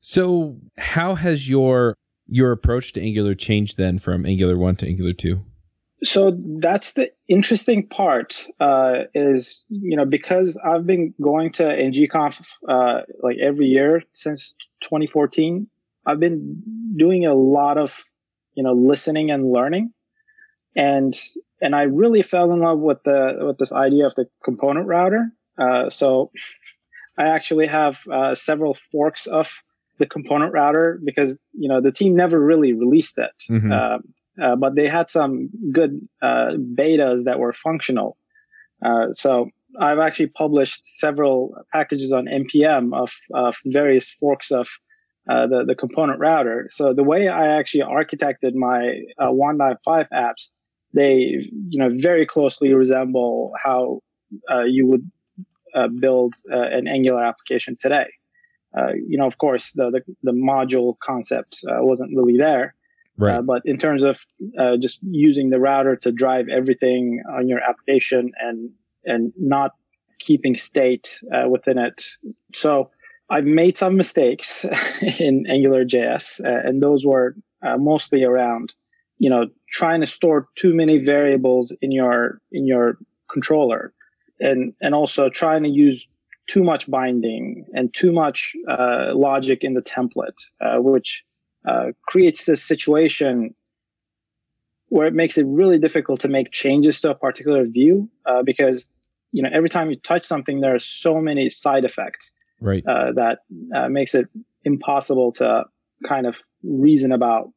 So, 0.00 0.58
how 0.76 1.14
has 1.14 1.48
your 1.48 1.96
your 2.26 2.52
approach 2.52 2.92
to 2.92 3.00
Angular 3.00 3.34
changed 3.34 3.76
then 3.76 3.98
from 3.98 4.24
Angular 4.26 4.56
1 4.56 4.76
to 4.76 4.86
Angular 4.86 5.12
2? 5.12 5.44
So 6.04 6.32
that's 6.60 6.92
the 6.92 7.10
interesting 7.28 7.88
part 7.88 8.36
uh, 8.60 9.04
is, 9.14 9.64
you 9.68 9.96
know, 9.96 10.04
because 10.04 10.58
I've 10.62 10.86
been 10.86 11.14
going 11.20 11.52
to 11.52 11.62
NGConf 11.62 12.40
uh, 12.68 13.00
like 13.22 13.36
every 13.42 13.66
year 13.66 14.02
since 14.12 14.54
2014, 14.82 15.66
I've 16.06 16.20
been 16.20 16.62
doing 16.96 17.26
a 17.26 17.34
lot 17.34 17.78
of, 17.78 18.02
you 18.54 18.62
know, 18.62 18.72
listening 18.72 19.30
and 19.30 19.50
learning. 19.50 19.92
And 20.76 21.18
and 21.60 21.74
I 21.74 21.82
really 21.82 22.22
fell 22.22 22.52
in 22.52 22.60
love 22.60 22.80
with 22.80 23.02
the 23.04 23.38
with 23.40 23.58
this 23.58 23.72
idea 23.72 24.06
of 24.06 24.14
the 24.14 24.26
component 24.44 24.86
router. 24.86 25.30
Uh, 25.56 25.88
so 25.88 26.30
I 27.18 27.28
actually 27.28 27.68
have 27.68 27.96
uh, 28.12 28.34
several 28.34 28.76
forks 28.90 29.26
of 29.26 29.48
the 29.98 30.06
component 30.06 30.52
router 30.52 31.00
because 31.04 31.38
you 31.52 31.68
know 31.68 31.80
the 31.80 31.92
team 31.92 32.16
never 32.16 32.38
really 32.38 32.72
released 32.72 33.18
it, 33.18 33.30
mm-hmm. 33.48 33.70
uh, 33.72 33.98
uh, 34.42 34.56
but 34.56 34.74
they 34.74 34.88
had 34.88 35.10
some 35.10 35.48
good 35.72 36.00
uh, 36.22 36.52
betas 36.76 37.24
that 37.24 37.38
were 37.38 37.52
functional. 37.52 38.16
Uh, 38.84 39.12
so 39.12 39.48
I've 39.80 39.98
actually 39.98 40.28
published 40.28 40.82
several 40.98 41.54
packages 41.72 42.12
on 42.12 42.26
npm 42.26 42.94
of, 42.94 43.12
of 43.32 43.56
various 43.66 44.10
forks 44.20 44.50
of 44.50 44.68
uh, 45.30 45.46
the 45.46 45.64
the 45.64 45.74
component 45.74 46.20
router. 46.20 46.68
So 46.70 46.92
the 46.92 47.02
way 47.02 47.28
I 47.28 47.58
actually 47.58 47.82
architected 47.82 48.54
my 48.54 49.00
uh, 49.18 49.28
1.5 49.28 49.78
apps, 50.12 50.48
they 50.92 51.38
you 51.68 51.78
know 51.78 51.90
very 51.98 52.26
closely 52.26 52.74
resemble 52.74 53.52
how 53.62 54.00
you 54.66 54.86
would 54.86 55.10
build 55.98 56.34
an 56.46 56.86
Angular 56.86 57.24
application 57.24 57.76
today. 57.80 58.06
Uh, 58.76 58.92
you 59.08 59.16
know, 59.16 59.26
of 59.26 59.38
course, 59.38 59.70
the 59.74 59.90
the, 59.90 60.02
the 60.22 60.32
module 60.32 60.94
concept 61.02 61.58
uh, 61.68 61.76
wasn't 61.80 62.14
really 62.14 62.36
there. 62.36 62.74
Right. 63.16 63.36
Uh, 63.36 63.42
but 63.42 63.62
in 63.64 63.78
terms 63.78 64.02
of 64.02 64.16
uh, 64.58 64.76
just 64.76 64.98
using 65.02 65.50
the 65.50 65.60
router 65.60 65.96
to 65.96 66.10
drive 66.10 66.46
everything 66.48 67.22
on 67.32 67.48
your 67.48 67.60
application 67.60 68.32
and 68.40 68.70
and 69.04 69.32
not 69.38 69.72
keeping 70.18 70.56
state 70.56 71.20
uh, 71.32 71.48
within 71.48 71.78
it, 71.78 72.04
so 72.54 72.90
I've 73.30 73.44
made 73.44 73.78
some 73.78 73.96
mistakes 73.96 74.64
in 75.18 75.46
Angular 75.48 75.84
JS, 75.84 76.40
and 76.40 76.82
those 76.82 77.04
were 77.04 77.36
mostly 77.78 78.24
around, 78.24 78.74
you 79.18 79.30
know, 79.30 79.46
trying 79.70 80.00
to 80.00 80.06
store 80.06 80.48
too 80.56 80.74
many 80.74 80.98
variables 80.98 81.72
in 81.80 81.92
your 81.92 82.40
in 82.50 82.66
your 82.66 82.98
controller, 83.30 83.92
and 84.40 84.72
and 84.80 84.94
also 84.94 85.28
trying 85.28 85.62
to 85.62 85.68
use 85.68 86.06
too 86.46 86.62
much 86.62 86.90
binding 86.90 87.64
and 87.74 87.92
too 87.94 88.12
much 88.12 88.54
uh, 88.68 89.14
logic 89.14 89.60
in 89.62 89.74
the 89.74 89.82
template, 89.82 90.38
uh, 90.60 90.80
which 90.80 91.22
uh, 91.66 91.86
creates 92.06 92.44
this 92.44 92.62
situation 92.62 93.54
where 94.88 95.06
it 95.06 95.14
makes 95.14 95.38
it 95.38 95.44
really 95.46 95.78
difficult 95.78 96.20
to 96.20 96.28
make 96.28 96.52
changes 96.52 97.00
to 97.00 97.10
a 97.10 97.14
particular 97.14 97.64
view 97.66 98.08
uh, 98.26 98.42
because 98.42 98.90
you 99.32 99.42
know 99.42 99.48
every 99.52 99.68
time 99.68 99.90
you 99.90 99.96
touch 99.96 100.24
something, 100.24 100.60
there 100.60 100.74
are 100.74 100.80
so 100.80 101.20
many 101.20 101.48
side 101.48 101.84
effects 101.84 102.30
right. 102.60 102.84
Uh, 102.86 103.12
that 103.12 103.38
uh, 103.74 103.88
makes 103.88 104.14
it 104.14 104.28
impossible 104.64 105.32
to 105.32 105.64
kind 106.08 106.26
of 106.26 106.36
reason 106.62 107.12
about 107.12 107.50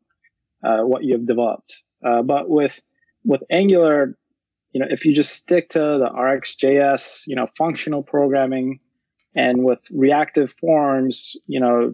what 0.61 1.03
you've 1.03 1.25
developed. 1.25 1.81
but 2.01 2.49
with 2.49 2.81
with 3.23 3.41
Angular, 3.51 4.17
you 4.71 4.79
know, 4.79 4.87
if 4.89 5.05
you 5.05 5.13
just 5.13 5.33
stick 5.33 5.69
to 5.69 5.79
the 5.79 6.09
RxJS, 6.15 7.21
you 7.25 7.35
know, 7.35 7.47
functional 7.57 8.03
programming, 8.03 8.79
and 9.37 9.63
with 9.63 9.85
reactive 9.91 10.51
forms, 10.59 11.35
you 11.45 11.59
know, 11.59 11.93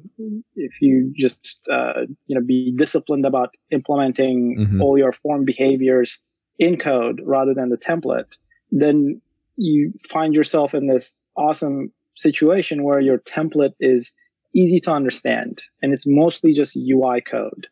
if 0.56 0.82
you 0.82 1.14
just 1.16 1.60
uh, 1.70 2.04
you 2.26 2.36
know 2.36 2.42
be 2.42 2.74
disciplined 2.78 3.26
about 3.26 3.50
implementing 3.70 4.58
mm-hmm. 4.58 4.82
all 4.82 4.98
your 4.98 5.12
form 5.12 5.44
behaviors 5.44 6.18
in 6.58 6.78
code 6.78 7.22
rather 7.26 7.54
than 7.54 7.70
the 7.70 7.78
template, 7.78 8.38
then 8.72 9.22
you 9.58 9.92
find 10.10 10.34
yourself 10.34 10.74
in 10.74 10.88
this 10.88 11.16
awesome 11.36 11.92
situation 12.16 12.84
where 12.84 13.02
your 13.02 13.18
template 13.18 13.74
is 13.80 14.14
easy 14.56 14.80
to 14.80 14.92
understand 14.92 15.62
and 15.82 15.94
it's 15.94 16.06
mostly 16.08 16.54
just 16.54 16.78
UI 16.78 17.22
code. 17.22 17.68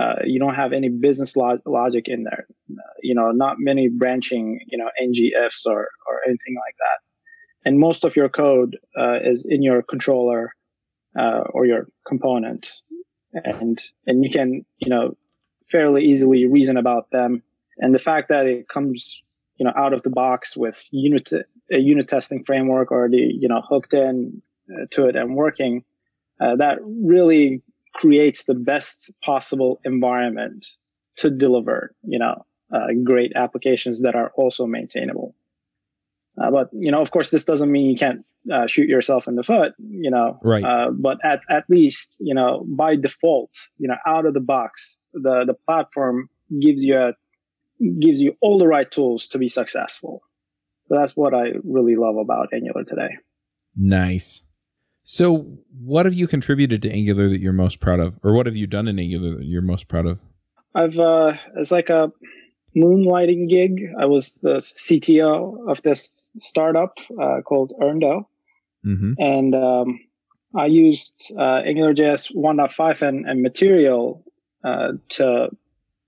Uh, 0.00 0.16
you 0.24 0.40
don't 0.40 0.54
have 0.54 0.72
any 0.72 0.88
business 0.88 1.34
logic 1.36 2.04
in 2.06 2.24
there. 2.24 2.46
Uh, 2.68 2.94
you 3.00 3.14
know, 3.14 3.30
not 3.30 3.56
many 3.60 3.88
branching, 3.88 4.58
you 4.66 4.76
know, 4.76 4.88
ngIfs 5.00 5.66
or, 5.66 5.88
or 6.08 6.20
anything 6.26 6.56
like 6.56 6.74
that. 6.78 7.13
And 7.64 7.78
most 7.78 8.04
of 8.04 8.16
your 8.16 8.28
code 8.28 8.78
uh, 8.98 9.18
is 9.24 9.46
in 9.48 9.62
your 9.62 9.82
controller 9.82 10.54
uh, 11.18 11.42
or 11.52 11.66
your 11.66 11.88
component. 12.06 12.72
And, 13.32 13.82
and 14.06 14.24
you 14.24 14.30
can, 14.30 14.64
you 14.78 14.90
know, 14.90 15.16
fairly 15.70 16.04
easily 16.04 16.46
reason 16.46 16.76
about 16.76 17.10
them. 17.10 17.42
And 17.78 17.94
the 17.94 17.98
fact 17.98 18.28
that 18.28 18.46
it 18.46 18.68
comes, 18.68 19.22
you 19.56 19.64
know, 19.64 19.72
out 19.76 19.92
of 19.92 20.02
the 20.02 20.10
box 20.10 20.56
with 20.56 20.88
unit, 20.92 21.32
a 21.72 21.78
unit 21.78 22.08
testing 22.08 22.44
framework 22.44 22.92
already, 22.92 23.36
you 23.38 23.48
know, 23.48 23.62
hooked 23.68 23.94
in 23.94 24.42
uh, 24.72 24.86
to 24.92 25.06
it 25.08 25.16
and 25.16 25.34
working, 25.34 25.84
that 26.38 26.78
really 26.82 27.62
creates 27.94 28.44
the 28.44 28.54
best 28.54 29.10
possible 29.22 29.80
environment 29.84 30.66
to 31.16 31.30
deliver, 31.30 31.94
you 32.02 32.18
know, 32.18 32.44
uh, 32.74 32.88
great 33.04 33.32
applications 33.36 34.02
that 34.02 34.14
are 34.14 34.32
also 34.36 34.66
maintainable. 34.66 35.34
Uh, 36.42 36.50
but 36.50 36.70
you 36.72 36.90
know, 36.90 37.00
of 37.00 37.10
course, 37.10 37.30
this 37.30 37.44
doesn't 37.44 37.70
mean 37.70 37.90
you 37.90 37.96
can't 37.96 38.24
uh, 38.52 38.66
shoot 38.66 38.88
yourself 38.88 39.28
in 39.28 39.36
the 39.36 39.42
foot. 39.42 39.72
You 39.78 40.10
know, 40.10 40.38
right? 40.42 40.64
Uh, 40.64 40.90
but 40.90 41.18
at 41.24 41.42
at 41.48 41.64
least 41.68 42.16
you 42.20 42.34
know 42.34 42.64
by 42.66 42.96
default, 42.96 43.50
you 43.78 43.88
know, 43.88 43.96
out 44.06 44.26
of 44.26 44.34
the 44.34 44.40
box, 44.40 44.96
the 45.12 45.44
the 45.46 45.54
platform 45.66 46.28
gives 46.60 46.82
you 46.82 46.96
a 46.96 47.12
gives 48.00 48.20
you 48.20 48.36
all 48.40 48.58
the 48.58 48.66
right 48.66 48.90
tools 48.90 49.28
to 49.28 49.38
be 49.38 49.48
successful. 49.48 50.22
So 50.88 50.96
that's 50.96 51.12
what 51.12 51.34
I 51.34 51.52
really 51.62 51.96
love 51.96 52.16
about 52.16 52.52
Angular 52.52 52.84
today. 52.84 53.16
Nice. 53.76 54.42
So, 55.02 55.58
what 55.78 56.06
have 56.06 56.14
you 56.14 56.26
contributed 56.26 56.80
to 56.82 56.90
Angular 56.90 57.28
that 57.28 57.40
you're 57.40 57.52
most 57.52 57.80
proud 57.80 58.00
of, 58.00 58.14
or 58.22 58.34
what 58.34 58.46
have 58.46 58.56
you 58.56 58.66
done 58.66 58.88
in 58.88 58.98
Angular 58.98 59.36
that 59.36 59.44
you're 59.44 59.62
most 59.62 59.86
proud 59.86 60.06
of? 60.06 60.18
I've 60.74 60.98
uh, 60.98 61.34
it's 61.56 61.70
like 61.70 61.90
a 61.90 62.10
moonlighting 62.76 63.48
gig. 63.48 63.82
I 64.00 64.06
was 64.06 64.32
the 64.42 64.56
CTO 64.56 65.70
of 65.70 65.82
this 65.82 66.08
startup 66.38 66.98
uh, 67.20 67.40
called 67.42 67.72
Erndo, 67.80 68.26
mm-hmm. 68.86 69.12
and 69.18 69.54
um, 69.54 70.00
I 70.56 70.66
used 70.66 71.12
uh, 71.36 71.62
AngularJS 71.66 72.34
1.5 72.34 73.02
and, 73.02 73.28
and 73.28 73.42
Material 73.42 74.24
uh, 74.64 74.92
to, 75.10 75.48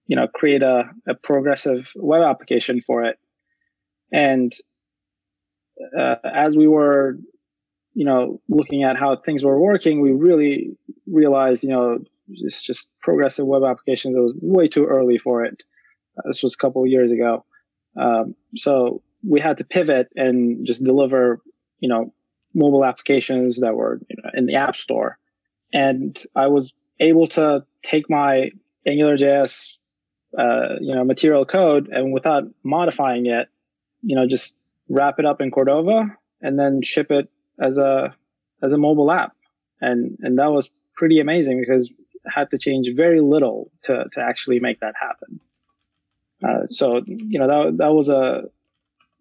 you 0.06 0.16
know, 0.16 0.28
create 0.28 0.62
a, 0.62 0.84
a 1.08 1.14
progressive 1.14 1.90
web 1.96 2.22
application 2.22 2.80
for 2.86 3.04
it. 3.04 3.18
And 4.12 4.54
uh, 5.98 6.16
as 6.24 6.56
we 6.56 6.68
were 6.68 7.18
you 7.96 8.04
know, 8.04 8.38
looking 8.50 8.84
at 8.84 8.98
how 8.98 9.16
things 9.16 9.42
were 9.42 9.58
working, 9.58 10.02
we 10.02 10.12
really 10.12 10.76
realized, 11.06 11.64
you 11.64 11.70
know, 11.70 11.98
it's 12.28 12.62
just 12.62 12.88
progressive 13.00 13.46
web 13.46 13.62
applications. 13.64 14.14
It 14.14 14.20
was 14.20 14.34
way 14.42 14.68
too 14.68 14.84
early 14.84 15.16
for 15.16 15.46
it. 15.46 15.62
Uh, 16.18 16.22
this 16.26 16.42
was 16.42 16.52
a 16.52 16.58
couple 16.58 16.82
of 16.82 16.88
years 16.88 17.10
ago. 17.10 17.46
Um, 17.98 18.34
so 18.54 19.00
we 19.26 19.40
had 19.40 19.58
to 19.58 19.64
pivot 19.64 20.08
and 20.16 20.66
just 20.66 20.84
deliver, 20.84 21.40
you 21.80 21.88
know, 21.88 22.12
mobile 22.54 22.84
applications 22.84 23.60
that 23.60 23.74
were 23.74 24.00
you 24.08 24.16
know, 24.22 24.30
in 24.34 24.46
the 24.46 24.54
app 24.54 24.76
store. 24.76 25.18
And 25.72 26.20
I 26.34 26.46
was 26.46 26.72
able 27.00 27.26
to 27.28 27.64
take 27.82 28.08
my 28.08 28.50
AngularJS, 28.86 29.68
uh, 30.38 30.76
you 30.80 30.94
know, 30.94 31.04
material 31.04 31.44
code 31.44 31.88
and 31.88 32.12
without 32.12 32.44
modifying 32.62 33.26
it, 33.26 33.48
you 34.02 34.16
know, 34.16 34.26
just 34.26 34.54
wrap 34.88 35.18
it 35.18 35.26
up 35.26 35.40
in 35.40 35.50
Cordova 35.50 36.16
and 36.40 36.58
then 36.58 36.82
ship 36.82 37.10
it 37.10 37.28
as 37.58 37.78
a 37.78 38.14
as 38.62 38.72
a 38.72 38.78
mobile 38.78 39.10
app, 39.10 39.32
and 39.80 40.16
and 40.20 40.38
that 40.38 40.52
was 40.52 40.70
pretty 40.94 41.20
amazing 41.20 41.60
because 41.60 41.90
I 42.26 42.30
had 42.40 42.50
to 42.50 42.58
change 42.58 42.88
very 42.94 43.20
little 43.20 43.70
to 43.82 44.04
to 44.12 44.20
actually 44.20 44.60
make 44.60 44.80
that 44.80 44.94
happen. 45.00 45.40
Uh, 46.46 46.66
so 46.68 47.02
you 47.06 47.38
know 47.38 47.48
that 47.48 47.78
that 47.78 47.92
was 47.92 48.08
a 48.08 48.44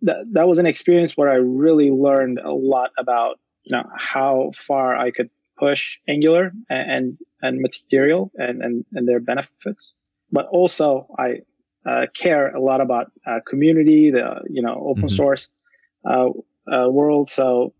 that 0.01 0.17
that 0.33 0.47
was 0.47 0.59
an 0.59 0.65
experience 0.65 1.15
where 1.15 1.29
I 1.29 1.35
really 1.35 1.91
learned 1.91 2.39
a 2.39 2.51
lot 2.51 2.91
about 2.97 3.39
you 3.63 3.75
know 3.75 3.83
how 3.97 4.51
far 4.55 4.95
I 4.95 5.11
could 5.11 5.29
push 5.57 5.97
Angular 6.07 6.51
and 6.69 6.91
and, 6.91 7.17
and 7.41 7.61
Material 7.61 8.31
and, 8.35 8.61
and 8.61 8.85
and 8.93 9.07
their 9.07 9.19
benefits, 9.19 9.95
but 10.31 10.47
also 10.47 11.07
I 11.17 11.41
uh, 11.85 12.07
care 12.15 12.53
a 12.53 12.59
lot 12.59 12.81
about 12.81 13.11
uh, 13.27 13.39
community, 13.47 14.11
the 14.11 14.41
you 14.49 14.61
know 14.61 14.75
open 14.75 15.03
mm-hmm. 15.03 15.15
source 15.15 15.47
uh, 16.09 16.29
uh, 16.71 16.89
world. 16.89 17.29
So 17.29 17.73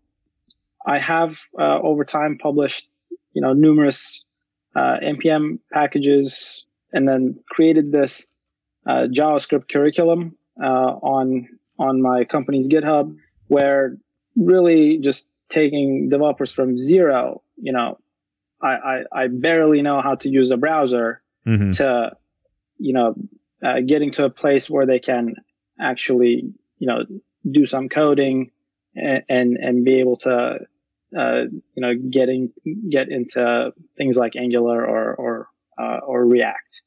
I 0.86 0.98
have 0.98 1.38
uh, 1.58 1.80
over 1.82 2.04
time 2.04 2.38
published, 2.38 2.88
you 3.32 3.42
know, 3.42 3.52
numerous 3.52 4.24
uh, 4.76 4.98
npm 5.02 5.58
packages, 5.72 6.64
and 6.92 7.08
then 7.08 7.38
created 7.50 7.92
this 7.92 8.24
uh, 8.86 9.06
JavaScript 9.10 9.68
curriculum 9.68 10.36
uh, 10.62 10.92
on 11.02 11.48
on 11.78 12.02
my 12.02 12.24
company's 12.24 12.68
GitHub, 12.68 13.16
where 13.48 13.96
really 14.36 14.98
just 14.98 15.26
taking 15.48 16.08
developers 16.08 16.52
from 16.52 16.78
zero, 16.78 17.42
you 17.56 17.72
know, 17.72 17.98
I, 18.62 18.66
I, 18.66 19.02
I 19.12 19.26
barely 19.28 19.82
know 19.82 20.00
how 20.00 20.14
to 20.16 20.28
use 20.28 20.50
a 20.50 20.56
browser 20.56 21.22
mm-hmm. 21.46 21.72
to, 21.72 22.16
you 22.78 22.92
know, 22.92 23.14
uh, 23.64 23.80
getting 23.86 24.12
to 24.12 24.24
a 24.24 24.30
place 24.30 24.68
where 24.68 24.86
they 24.86 24.98
can 24.98 25.34
actually, 25.80 26.52
you 26.78 26.86
know, 26.86 27.04
do 27.50 27.66
some 27.66 27.88
coding 27.88 28.50
and, 28.94 29.22
and, 29.28 29.56
and 29.56 29.84
be 29.84 30.00
able 30.00 30.16
to, 30.18 30.58
uh, 31.16 31.42
you 31.42 31.62
know, 31.76 31.92
getting, 32.10 32.52
get 32.90 33.08
into 33.08 33.72
things 33.96 34.16
like 34.16 34.36
Angular 34.36 34.84
or, 34.84 35.14
or, 35.14 35.48
uh, 35.78 35.98
or 36.04 36.26
React. 36.26 36.82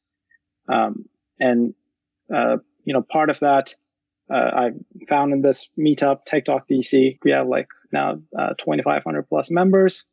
Um, 0.68 1.06
and, 1.40 1.74
uh, 2.34 2.58
you 2.84 2.94
know, 2.94 3.02
part 3.02 3.30
of 3.30 3.40
that, 3.40 3.76
uh, 4.32 4.52
I 4.54 4.70
found 5.08 5.34
in 5.34 5.42
this 5.42 5.68
meetup, 5.78 6.26
Tech 6.26 6.46
Talk 6.46 6.68
DC, 6.68 7.18
we 7.24 7.32
have 7.32 7.48
like 7.48 7.68
now 7.92 8.20
uh, 8.38 8.54
2,500 8.60 9.24
plus 9.28 9.50
members. 9.50 10.06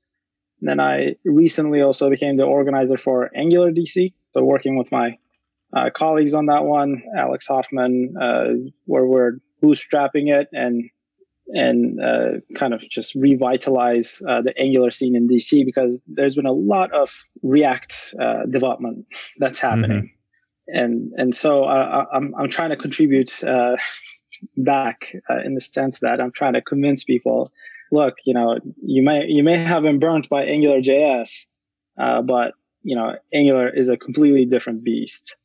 And 0.60 0.68
then 0.70 0.80
I 0.80 1.16
recently 1.24 1.82
also 1.82 2.08
became 2.08 2.36
the 2.36 2.44
organizer 2.44 2.96
for 2.96 3.30
Angular 3.36 3.70
DC. 3.70 4.14
So 4.32 4.42
working 4.42 4.78
with 4.78 4.90
my 4.90 5.18
uh, 5.76 5.90
colleagues 5.94 6.32
on 6.32 6.46
that 6.46 6.64
one, 6.64 7.02
Alex 7.16 7.46
Hoffman, 7.46 8.14
uh, 8.20 8.70
where 8.86 9.04
we're 9.04 9.32
bootstrapping 9.62 10.32
it 10.34 10.48
and 10.52 10.88
and 11.48 12.00
uh, 12.02 12.40
kind 12.58 12.74
of 12.74 12.80
just 12.90 13.14
revitalize 13.14 14.20
uh, 14.28 14.42
the 14.42 14.52
Angular 14.58 14.90
scene 14.90 15.14
in 15.14 15.28
DC 15.28 15.64
because 15.64 16.00
there's 16.08 16.34
been 16.34 16.46
a 16.46 16.52
lot 16.52 16.92
of 16.92 17.12
React 17.44 18.14
development 18.50 19.06
that's 19.38 19.60
happening, 19.60 19.98
mm-hmm. 19.98 20.15
And 20.68 21.12
and 21.16 21.34
so 21.34 21.64
uh, 21.64 22.06
I'm 22.12 22.34
I'm 22.38 22.48
trying 22.48 22.70
to 22.70 22.76
contribute 22.76 23.42
back 24.56 25.14
in 25.44 25.54
the 25.54 25.60
sense 25.60 26.00
that 26.00 26.20
I'm 26.20 26.32
trying 26.32 26.54
to 26.54 26.62
convince 26.62 27.04
people, 27.04 27.52
look, 27.90 28.14
you 28.24 28.34
know, 28.34 28.58
you 28.82 29.02
may 29.02 29.24
you 29.26 29.42
may 29.42 29.58
have 29.58 29.82
been 29.82 29.98
burnt 29.98 30.28
by 30.28 30.44
Angular 30.44 30.80
JS, 30.80 31.30
but 31.96 32.52
you 32.82 32.96
know, 32.96 33.14
Angular 33.34 33.68
is 33.68 33.88
a 33.88 33.96
completely 33.96 34.44
different 34.44 34.84
beast. 34.84 35.36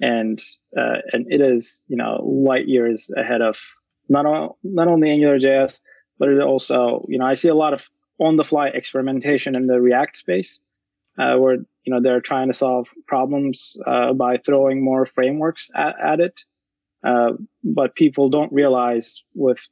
And 0.00 0.42
uh, 0.76 0.96
and 1.12 1.26
it 1.30 1.42
is 1.42 1.84
you 1.88 1.96
know 1.96 2.22
light 2.24 2.66
years 2.66 3.10
ahead 3.16 3.42
of 3.42 3.60
not 4.08 4.24
all, 4.24 4.58
not 4.64 4.88
only 4.88 5.08
AngularJS, 5.08 5.78
but 6.18 6.30
it 6.30 6.40
also 6.40 7.04
you 7.08 7.18
know 7.18 7.26
I 7.26 7.34
see 7.34 7.48
a 7.48 7.54
lot 7.54 7.74
of 7.74 7.86
on 8.18 8.36
the 8.36 8.44
fly 8.44 8.68
experimentation 8.68 9.54
in 9.54 9.66
the 9.66 9.80
React 9.80 10.16
space, 10.16 10.58
uh, 11.18 11.36
where 11.36 11.56
you 11.84 11.92
know 11.92 12.00
they're 12.00 12.20
trying 12.20 12.48
to 12.48 12.54
solve 12.54 12.88
problems 13.06 13.76
uh, 13.86 14.12
by 14.12 14.36
throwing 14.38 14.84
more 14.84 15.06
frameworks 15.06 15.70
at, 15.74 15.94
at 16.02 16.20
it, 16.20 16.40
uh, 17.04 17.32
but 17.64 17.94
people 17.94 18.28
don't 18.28 18.52
realize 18.52 19.22
with 19.34 19.66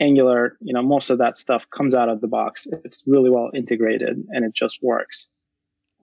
Angular, 0.00 0.56
you 0.62 0.72
know, 0.72 0.82
most 0.82 1.10
of 1.10 1.18
that 1.18 1.36
stuff 1.36 1.68
comes 1.68 1.94
out 1.94 2.08
of 2.08 2.22
the 2.22 2.26
box. 2.26 2.66
It's 2.84 3.02
really 3.06 3.28
well 3.28 3.50
integrated 3.54 4.24
and 4.30 4.46
it 4.46 4.54
just 4.54 4.78
works. 4.82 5.28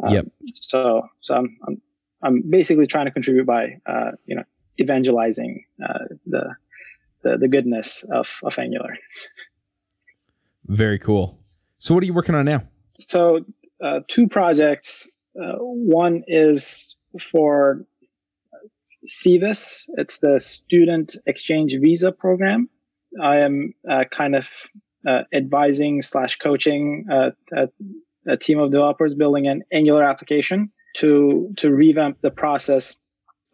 Um, 0.06 0.14
yep. 0.14 0.26
So, 0.54 1.02
so 1.22 1.34
I'm, 1.34 1.58
I'm 1.68 1.82
I'm 2.22 2.44
basically 2.48 2.88
trying 2.88 3.06
to 3.06 3.12
contribute 3.12 3.46
by, 3.46 3.80
uh, 3.86 4.12
you 4.26 4.36
know, 4.36 4.44
evangelizing 4.80 5.66
uh, 5.84 6.06
the, 6.26 6.56
the 7.24 7.38
the 7.38 7.48
goodness 7.48 8.04
of 8.12 8.28
of 8.44 8.58
Angular. 8.58 8.98
Very 10.66 11.00
cool. 11.00 11.40
So, 11.80 11.94
what 11.94 12.04
are 12.04 12.06
you 12.06 12.14
working 12.14 12.36
on 12.36 12.46
now? 12.46 12.64
So, 13.00 13.46
uh, 13.84 14.00
two 14.08 14.28
projects. 14.28 15.08
Uh, 15.40 15.56
one 15.60 16.24
is 16.28 16.96
for 17.32 17.86
SEVIS. 19.06 19.84
It's 19.96 20.20
the 20.20 20.40
Student 20.40 21.16
Exchange 21.26 21.76
Visa 21.80 22.12
Program. 22.12 22.70
I 23.22 23.38
am 23.38 23.74
uh, 23.90 24.04
kind 24.16 24.36
of 24.36 24.50
uh, 25.08 25.22
advising 25.34 26.02
slash 26.02 26.38
coaching 26.38 27.06
a, 27.10 27.70
a 28.28 28.38
team 28.38 28.60
of 28.60 28.72
developers 28.72 29.16
building 29.16 29.48
an 29.48 29.64
Angular 29.72 30.04
application 30.04 30.72
to 30.98 31.54
to 31.58 31.72
revamp 31.72 32.22
the 32.22 32.32
process 32.32 32.96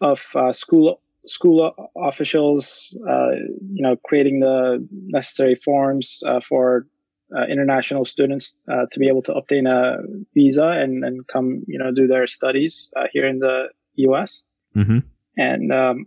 of 0.01 0.21
uh, 0.35 0.51
school 0.51 1.01
school 1.25 1.73
officials, 1.97 2.93
uh, 3.09 3.31
you 3.71 3.81
know, 3.81 3.95
creating 4.03 4.39
the 4.41 4.85
necessary 4.91 5.55
forms 5.55 6.21
uh, 6.27 6.41
for 6.47 6.85
uh, 7.35 7.45
international 7.45 8.05
students 8.05 8.55
uh, 8.71 8.85
to 8.91 8.99
be 8.99 9.07
able 9.07 9.21
to 9.23 9.33
obtain 9.33 9.67
a 9.67 9.97
visa 10.33 10.65
and, 10.65 11.03
and 11.03 11.27
come, 11.27 11.63
you 11.67 11.79
know, 11.79 11.91
do 11.91 12.07
their 12.07 12.27
studies 12.27 12.91
uh, 12.95 13.05
here 13.11 13.27
in 13.27 13.39
the 13.39 13.67
U.S. 13.95 14.43
Mm-hmm. 14.75 14.99
And 15.37 15.73
um, 15.73 16.05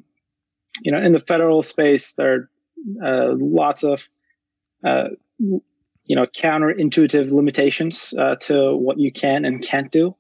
you 0.82 0.92
know, 0.92 1.00
in 1.00 1.12
the 1.12 1.20
federal 1.20 1.62
space, 1.62 2.14
there 2.14 2.48
are 3.02 3.34
lots 3.34 3.82
of 3.82 4.00
you 4.82 6.14
know 6.14 6.26
counterintuitive 6.26 7.32
limitations 7.32 8.14
to 8.40 8.76
what 8.76 8.98
you 8.98 9.10
can 9.10 9.44
and 9.44 9.62
can't 9.62 9.90
do 9.90 10.14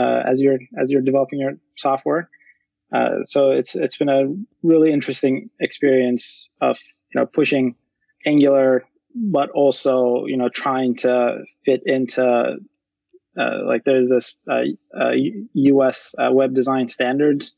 uh, 0.00 0.22
as 0.26 0.40
you're 0.40 0.58
as 0.78 0.90
you're 0.90 1.02
developing 1.02 1.40
your 1.40 1.52
software. 1.76 2.28
Uh, 2.92 3.22
so 3.24 3.50
it's 3.50 3.74
it's 3.74 3.96
been 3.96 4.08
a 4.08 4.24
really 4.62 4.92
interesting 4.92 5.50
experience 5.60 6.48
of 6.60 6.78
you 7.12 7.20
know 7.20 7.26
pushing 7.26 7.74
Angular, 8.26 8.84
but 9.14 9.50
also 9.50 10.24
you 10.26 10.36
know 10.36 10.48
trying 10.48 10.96
to 10.96 11.44
fit 11.64 11.82
into 11.84 12.56
uh, 13.38 13.64
like 13.64 13.84
there's 13.84 14.08
this 14.08 14.34
U.S. 15.54 16.14
Uh, 16.18 16.22
uh, 16.22 16.32
web 16.32 16.54
design 16.54 16.88
standards. 16.88 17.54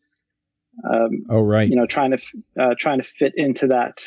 Um, 0.91 1.25
oh 1.29 1.43
right. 1.43 1.69
You 1.69 1.77
know, 1.77 1.87
trying 1.87 2.13
to 2.13 2.19
uh, 2.59 2.75
trying 2.79 2.99
to 2.99 3.05
fit 3.05 3.33
into 3.37 3.67
that 3.67 4.03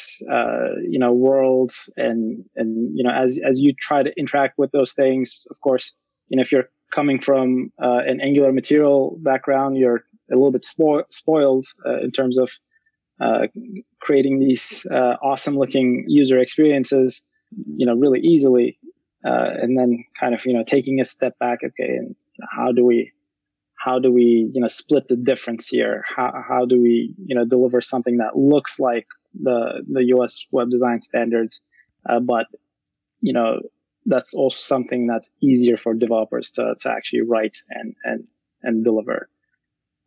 you 0.82 1.00
know 1.00 1.14
world, 1.14 1.74
and 1.96 2.44
and 2.56 2.98
you 2.98 3.04
know 3.04 3.12
as 3.12 3.40
as 3.46 3.60
you 3.60 3.74
try 3.74 4.04
to 4.04 4.12
interact 4.18 4.58
with 4.58 4.72
those 4.72 4.94
things, 4.94 5.46
of 5.52 5.60
course, 5.62 5.92
you 6.30 6.38
know 6.38 6.42
if 6.42 6.52
you're 6.52 6.70
coming 6.92 7.20
from 7.20 7.72
uh, 7.82 8.00
an 8.06 8.22
Angular 8.22 8.52
material 8.52 9.18
background, 9.22 9.78
you're 9.78 10.04
a 10.32 10.36
little 10.36 10.52
bit 10.52 10.66
spo- 10.66 11.04
spoiled 11.10 11.66
uh, 11.86 12.00
in 12.00 12.12
terms 12.12 12.38
of 12.38 12.50
uh, 13.22 13.48
creating 14.02 14.40
these 14.40 14.86
uh, 14.92 15.16
awesome 15.22 15.58
looking 15.58 16.06
user 16.08 16.40
experiences, 16.40 17.22
you 17.52 17.86
know, 17.86 17.96
really 17.96 18.20
easily. 18.20 18.78
Uh, 19.26 19.50
and 19.62 19.78
then 19.78 20.04
kind 20.20 20.36
of, 20.36 20.46
you 20.46 20.54
know, 20.54 20.64
taking 20.64 21.02
a 21.02 21.06
step 21.06 21.38
back. 21.40 21.60
Okay. 21.66 21.96
And 21.98 22.16
how 22.52 22.72
do 22.72 22.86
we, 22.86 23.12
how 23.76 24.00
do 24.00 24.12
we, 24.12 24.50
you 24.54 24.62
know, 24.62 24.68
split 24.68 25.08
the 25.08 25.16
difference 25.16 25.68
here? 25.68 26.04
How, 26.16 26.44
how 26.48 26.66
do 26.66 26.80
we, 26.82 27.14
you 27.26 27.36
know, 27.36 27.46
deliver 27.46 27.82
something 27.82 28.18
that 28.18 28.38
looks 28.38 28.80
like 28.80 29.08
the, 29.42 29.84
the 29.92 30.06
US 30.16 30.46
web 30.52 30.70
design 30.70 31.02
standards, 31.02 31.62
uh, 32.08 32.20
but, 32.20 32.46
you 33.22 33.34
know, 33.34 33.60
that's 34.06 34.34
also 34.34 34.58
something 34.60 35.08
that's 35.08 35.32
easier 35.42 35.78
for 35.78 35.94
developers 35.94 36.52
to, 36.52 36.76
to 36.82 36.90
actually 36.90 37.22
write 37.22 37.58
and, 37.70 37.96
and, 38.04 38.24
and 38.62 38.84
deliver. 38.84 39.28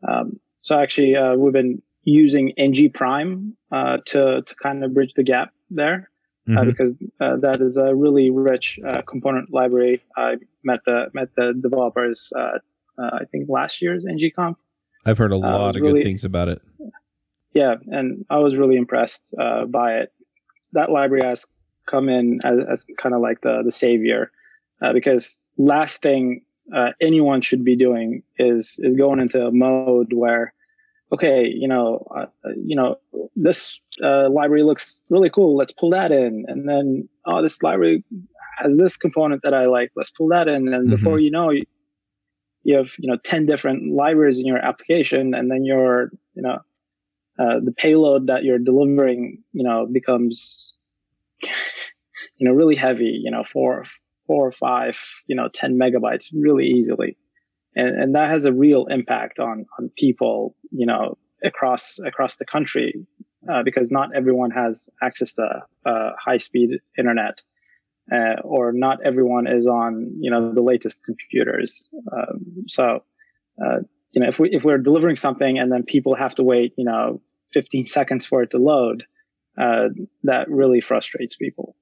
Um, 0.06 0.38
so 0.60 0.78
actually, 0.78 1.16
uh, 1.16 1.34
we've 1.34 1.52
been 1.52 1.82
using 2.04 2.52
ng 2.56 2.92
prime, 2.92 3.56
uh, 3.72 3.98
to, 4.06 4.42
to 4.42 4.54
kind 4.62 4.84
of 4.84 4.94
bridge 4.94 5.14
the 5.14 5.24
gap 5.24 5.52
there. 5.70 6.10
Uh, 6.48 6.52
mm-hmm. 6.52 6.70
because 6.70 6.94
uh, 7.20 7.36
that 7.36 7.60
is 7.60 7.76
a 7.76 7.94
really 7.94 8.30
rich 8.30 8.78
uh, 8.88 9.02
component 9.02 9.52
library. 9.52 10.02
I 10.16 10.36
met 10.64 10.80
the 10.86 11.10
met 11.12 11.28
the 11.36 11.52
developers. 11.60 12.32
I 12.36 13.24
think 13.30 13.48
last 13.50 13.82
year's 13.82 14.04
ngconf. 14.04 14.56
I've 15.04 15.18
heard 15.18 15.32
a 15.32 15.36
lot 15.36 15.76
of 15.76 15.82
really, 15.82 16.00
good 16.00 16.04
things 16.04 16.24
about 16.24 16.48
it. 16.48 16.62
Yeah, 17.52 17.74
and 17.88 18.24
I 18.30 18.38
was 18.38 18.56
really 18.56 18.76
impressed 18.76 19.34
by 19.68 19.98
it. 19.98 20.12
That 20.72 20.90
library 20.90 21.24
has 21.24 21.44
come 21.86 22.08
in 22.08 22.40
as, 22.44 22.58
as 22.70 22.86
kind 22.96 23.14
of 23.14 23.20
like 23.20 23.40
the 23.42 23.62
the 23.62 23.72
savior, 23.72 24.30
uh, 24.82 24.92
because 24.92 25.38
last 25.56 26.00
thing 26.00 26.42
uh, 26.74 26.90
anyone 27.00 27.40
should 27.40 27.64
be 27.64 27.76
doing 27.76 28.22
is 28.38 28.76
is 28.78 28.94
going 28.94 29.20
into 29.20 29.44
a 29.44 29.52
mode 29.52 30.12
where, 30.12 30.52
okay, 31.12 31.46
you 31.46 31.68
know, 31.68 32.06
uh, 32.16 32.26
you 32.56 32.76
know, 32.76 32.96
this 33.36 33.78
uh, 34.02 34.28
library 34.30 34.62
looks 34.62 34.98
really 35.08 35.30
cool. 35.30 35.56
Let's 35.56 35.72
pull 35.72 35.90
that 35.90 36.12
in, 36.12 36.44
and 36.48 36.68
then 36.68 37.08
oh, 37.26 37.42
this 37.42 37.62
library 37.62 38.04
has 38.58 38.76
this 38.76 38.96
component 38.96 39.42
that 39.42 39.54
I 39.54 39.66
like. 39.66 39.92
Let's 39.96 40.10
pull 40.10 40.28
that 40.28 40.48
in, 40.48 40.68
and 40.68 40.88
mm-hmm. 40.88 40.90
before 40.90 41.18
you 41.18 41.30
know, 41.30 41.50
you, 41.50 41.64
you 42.64 42.76
have 42.76 42.90
you 42.98 43.08
know 43.08 43.16
ten 43.16 43.46
different 43.46 43.94
libraries 43.94 44.38
in 44.38 44.46
your 44.46 44.58
application, 44.58 45.34
and 45.34 45.50
then 45.50 45.64
your 45.64 46.10
you 46.34 46.42
know 46.42 46.58
uh, 47.38 47.60
the 47.62 47.72
payload 47.72 48.26
that 48.26 48.44
you're 48.44 48.58
delivering, 48.58 49.42
you 49.52 49.62
know, 49.62 49.86
becomes 49.86 50.74
you 51.42 52.48
know, 52.48 52.52
really 52.52 52.76
heavy, 52.76 53.20
you 53.22 53.30
know, 53.30 53.44
four, 53.44 53.84
four 54.26 54.46
or 54.46 54.50
five, 54.50 54.98
you 55.26 55.36
know, 55.36 55.48
10 55.48 55.78
megabytes 55.78 56.32
really 56.32 56.66
easily. 56.66 57.16
And, 57.78 57.96
and 57.96 58.14
that 58.16 58.28
has 58.28 58.44
a 58.44 58.52
real 58.52 58.86
impact 58.86 59.38
on, 59.38 59.64
on 59.78 59.90
people, 59.96 60.56
you 60.72 60.84
know, 60.84 61.16
across, 61.44 62.00
across 62.04 62.36
the 62.36 62.44
country, 62.44 62.92
uh, 63.50 63.62
because 63.62 63.92
not 63.92 64.14
everyone 64.16 64.50
has 64.50 64.88
access 65.00 65.34
to, 65.34 65.62
uh, 65.86 66.10
high 66.22 66.38
speed 66.38 66.70
internet. 66.98 67.40
Uh, 68.10 68.40
or 68.42 68.72
not 68.72 68.98
everyone 69.04 69.46
is 69.46 69.66
on, 69.66 70.10
you 70.18 70.30
know, 70.30 70.52
the 70.52 70.62
latest 70.62 71.04
computers. 71.04 71.88
Um, 72.10 72.64
so, 72.66 73.04
uh, 73.62 73.80
you 74.12 74.22
know, 74.22 74.28
if 74.28 74.40
we, 74.40 74.48
if 74.50 74.64
we're 74.64 74.78
delivering 74.78 75.16
something 75.16 75.58
and 75.58 75.70
then 75.70 75.82
people 75.84 76.14
have 76.14 76.34
to 76.36 76.42
wait, 76.42 76.72
you 76.76 76.84
know, 76.84 77.20
15 77.52 77.86
seconds 77.98 78.26
for 78.26 78.42
it 78.42 78.50
to 78.50 78.58
load, 78.58 79.04
uh, 79.60 79.88
that 80.24 80.50
really 80.50 80.80
frustrates 80.80 81.36
people. 81.36 81.76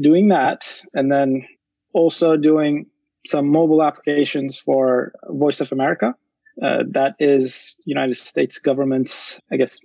Doing 0.00 0.28
that, 0.28 0.68
and 0.92 1.10
then 1.10 1.46
also 1.94 2.36
doing 2.36 2.86
some 3.26 3.48
mobile 3.48 3.82
applications 3.82 4.56
for 4.58 5.12
Voice 5.28 5.60
of 5.60 5.72
America. 5.72 6.14
Uh, 6.62 6.84
that 6.90 7.14
is 7.18 7.76
United 7.84 8.16
States 8.16 8.58
government's, 8.58 9.40
I 9.50 9.56
guess, 9.56 9.78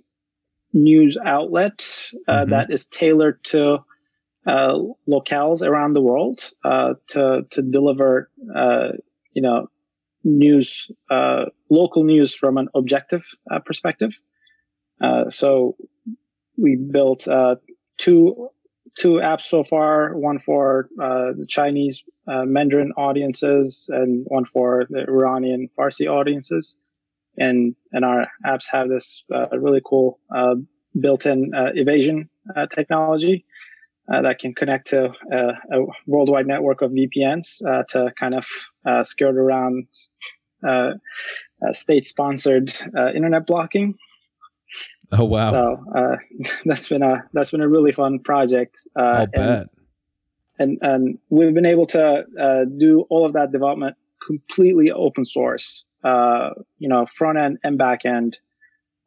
news 0.72 1.16
outlet 1.24 1.86
uh, 2.26 2.32
mm-hmm. 2.32 2.50
that 2.50 2.70
is 2.70 2.86
tailored 2.86 3.42
to 3.44 3.78
uh, 4.46 4.78
locales 5.08 5.62
around 5.62 5.94
the 5.94 6.00
world 6.00 6.42
uh, 6.64 6.94
to 7.08 7.42
to 7.50 7.62
deliver, 7.62 8.30
uh, 8.54 8.88
you 9.32 9.42
know, 9.42 9.68
news, 10.24 10.90
uh, 11.10 11.46
local 11.70 12.04
news 12.04 12.34
from 12.34 12.58
an 12.58 12.68
objective 12.74 13.22
perspective. 13.64 14.12
so 15.30 15.76
we 16.56 16.76
built 16.76 17.26
two 17.98 18.48
two 18.98 19.14
apps 19.14 19.42
so 19.42 19.62
far, 19.62 20.16
one 20.16 20.38
for 20.40 20.88
uh, 21.00 21.32
the 21.38 21.46
Chinese 21.48 22.02
uh, 22.26 22.44
Mandarin 22.44 22.92
audiences 22.96 23.88
and 23.88 24.24
one 24.28 24.44
for 24.44 24.86
the 24.90 25.00
Iranian 25.08 25.68
Farsi 25.78 26.10
audiences. 26.10 26.76
And, 27.36 27.76
and 27.92 28.04
our 28.04 28.26
apps 28.44 28.64
have 28.70 28.88
this 28.88 29.22
uh, 29.32 29.56
really 29.56 29.80
cool 29.84 30.18
uh, 30.34 30.56
built-in 31.00 31.52
uh, 31.54 31.70
evasion 31.74 32.28
uh, 32.56 32.66
technology 32.66 33.44
that 34.08 34.38
can 34.38 34.54
connect 34.54 34.88
to 34.88 35.12
a 35.30 35.80
worldwide 36.06 36.46
network 36.46 36.80
of 36.80 36.90
VPNs 36.92 37.58
to 37.90 38.10
kind 38.18 38.34
of 38.34 38.46
skirt 39.06 39.36
around 39.36 39.86
state-sponsored 41.72 42.72
internet 43.14 43.46
blocking. 43.46 43.98
Oh 45.12 45.24
wow! 45.24 45.50
So 45.50 45.84
uh, 45.96 46.16
that's 46.64 46.88
been 46.88 47.02
a 47.02 47.24
that's 47.32 47.50
been 47.50 47.60
a 47.60 47.68
really 47.68 47.92
fun 47.92 48.18
project. 48.18 48.78
Uh, 48.98 49.02
I'll 49.02 49.22
and, 49.22 49.32
bet. 49.32 49.66
And 50.58 50.78
and 50.82 51.18
we've 51.30 51.54
been 51.54 51.66
able 51.66 51.86
to 51.86 52.24
uh, 52.40 52.64
do 52.64 53.06
all 53.08 53.24
of 53.24 53.32
that 53.34 53.52
development 53.52 53.96
completely 54.24 54.90
open 54.90 55.24
source. 55.24 55.84
Uh, 56.04 56.50
you 56.78 56.88
know, 56.88 57.06
front 57.16 57.38
end 57.38 57.58
and 57.64 57.78
back 57.78 58.04
end, 58.04 58.38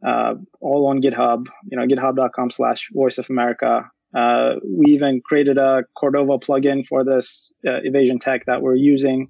uh, 0.06 0.36
all 0.60 0.88
on 0.88 1.02
GitHub. 1.02 1.48
You 1.70 1.78
know, 1.78 1.86
GitHub.com/slash 1.86 2.90
Voice 2.94 3.18
of 3.18 3.30
America. 3.30 3.90
Uh, 4.16 4.56
we 4.66 4.88
even 4.94 5.22
created 5.22 5.58
a 5.58 5.84
Cordova 5.96 6.38
plugin 6.38 6.86
for 6.86 7.04
this 7.06 7.52
uh, 7.68 7.80
evasion 7.84 8.20
tech 8.20 8.46
that 8.46 8.62
we're 8.62 8.76
using. 8.76 9.30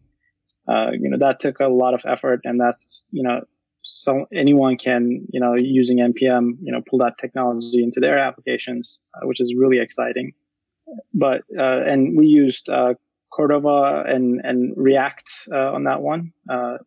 Uh, 0.67 0.91
you 0.91 1.09
know, 1.09 1.17
that 1.17 1.39
took 1.39 1.59
a 1.59 1.67
lot 1.67 1.93
of 1.93 2.01
effort, 2.05 2.41
and 2.45 2.59
that's 2.59 3.03
you 3.11 3.23
know 3.23 3.41
so 4.01 4.25
anyone 4.33 4.77
can, 4.77 5.27
you 5.31 5.39
know, 5.39 5.53
using 5.55 5.99
npm, 5.99 6.57
you 6.59 6.71
know, 6.71 6.81
pull 6.89 6.97
that 6.97 7.19
technology 7.19 7.83
into 7.83 7.99
their 7.99 8.17
applications, 8.17 8.99
uh, 9.13 9.27
which 9.27 9.39
is 9.39 9.53
really 9.55 9.79
exciting. 9.79 10.33
But 11.13 11.43
uh, 11.55 11.81
and 11.91 12.17
we 12.17 12.25
used 12.25 12.67
uh, 12.67 12.95
Cordova 13.31 14.03
and 14.07 14.41
and 14.43 14.73
React 14.75 15.29
uh, 15.53 15.73
on 15.73 15.83
that 15.83 16.01
one, 16.01 16.33
uh, 16.49 16.79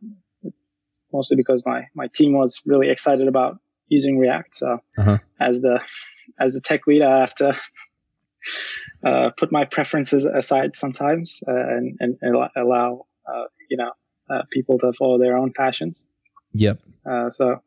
mostly 1.12 1.36
because 1.36 1.62
my 1.64 1.86
my 1.94 2.08
team 2.08 2.32
was 2.32 2.60
really 2.66 2.90
excited 2.90 3.28
about 3.28 3.60
using 3.86 4.18
React. 4.18 4.52
So 4.56 4.78
uh-huh. 4.98 5.18
as 5.38 5.60
the 5.60 5.78
as 6.40 6.52
the 6.52 6.60
tech 6.60 6.80
lead, 6.88 7.02
I 7.02 7.20
have 7.20 7.34
to 7.36 7.56
uh, 9.06 9.30
put 9.38 9.52
my 9.52 9.64
preferences 9.66 10.24
aside 10.24 10.74
sometimes 10.74 11.38
and 11.46 11.96
and 12.00 12.18
allow 12.56 13.06
you 13.70 13.76
know 13.76 13.92
people 14.50 14.80
to 14.80 14.92
follow 14.94 15.16
their 15.16 15.36
own 15.36 15.52
passions. 15.52 16.02
Yep. 16.54 16.80
Uh, 17.08 17.30
so, 17.30 17.60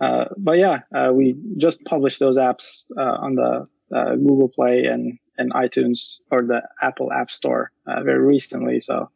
uh, 0.00 0.24
but 0.36 0.58
yeah, 0.58 0.80
uh, 0.94 1.12
we 1.12 1.36
just 1.56 1.82
published 1.84 2.20
those 2.20 2.36
apps 2.36 2.84
uh, 2.96 3.00
on 3.00 3.34
the 3.34 3.66
uh, 3.94 4.14
Google 4.16 4.48
Play 4.48 4.84
and, 4.84 5.18
and 5.38 5.52
iTunes 5.52 6.16
or 6.30 6.42
the 6.42 6.62
Apple 6.82 7.12
App 7.12 7.30
Store 7.30 7.72
uh, 7.86 8.02
very 8.02 8.24
recently. 8.24 8.80
So, 8.80 9.10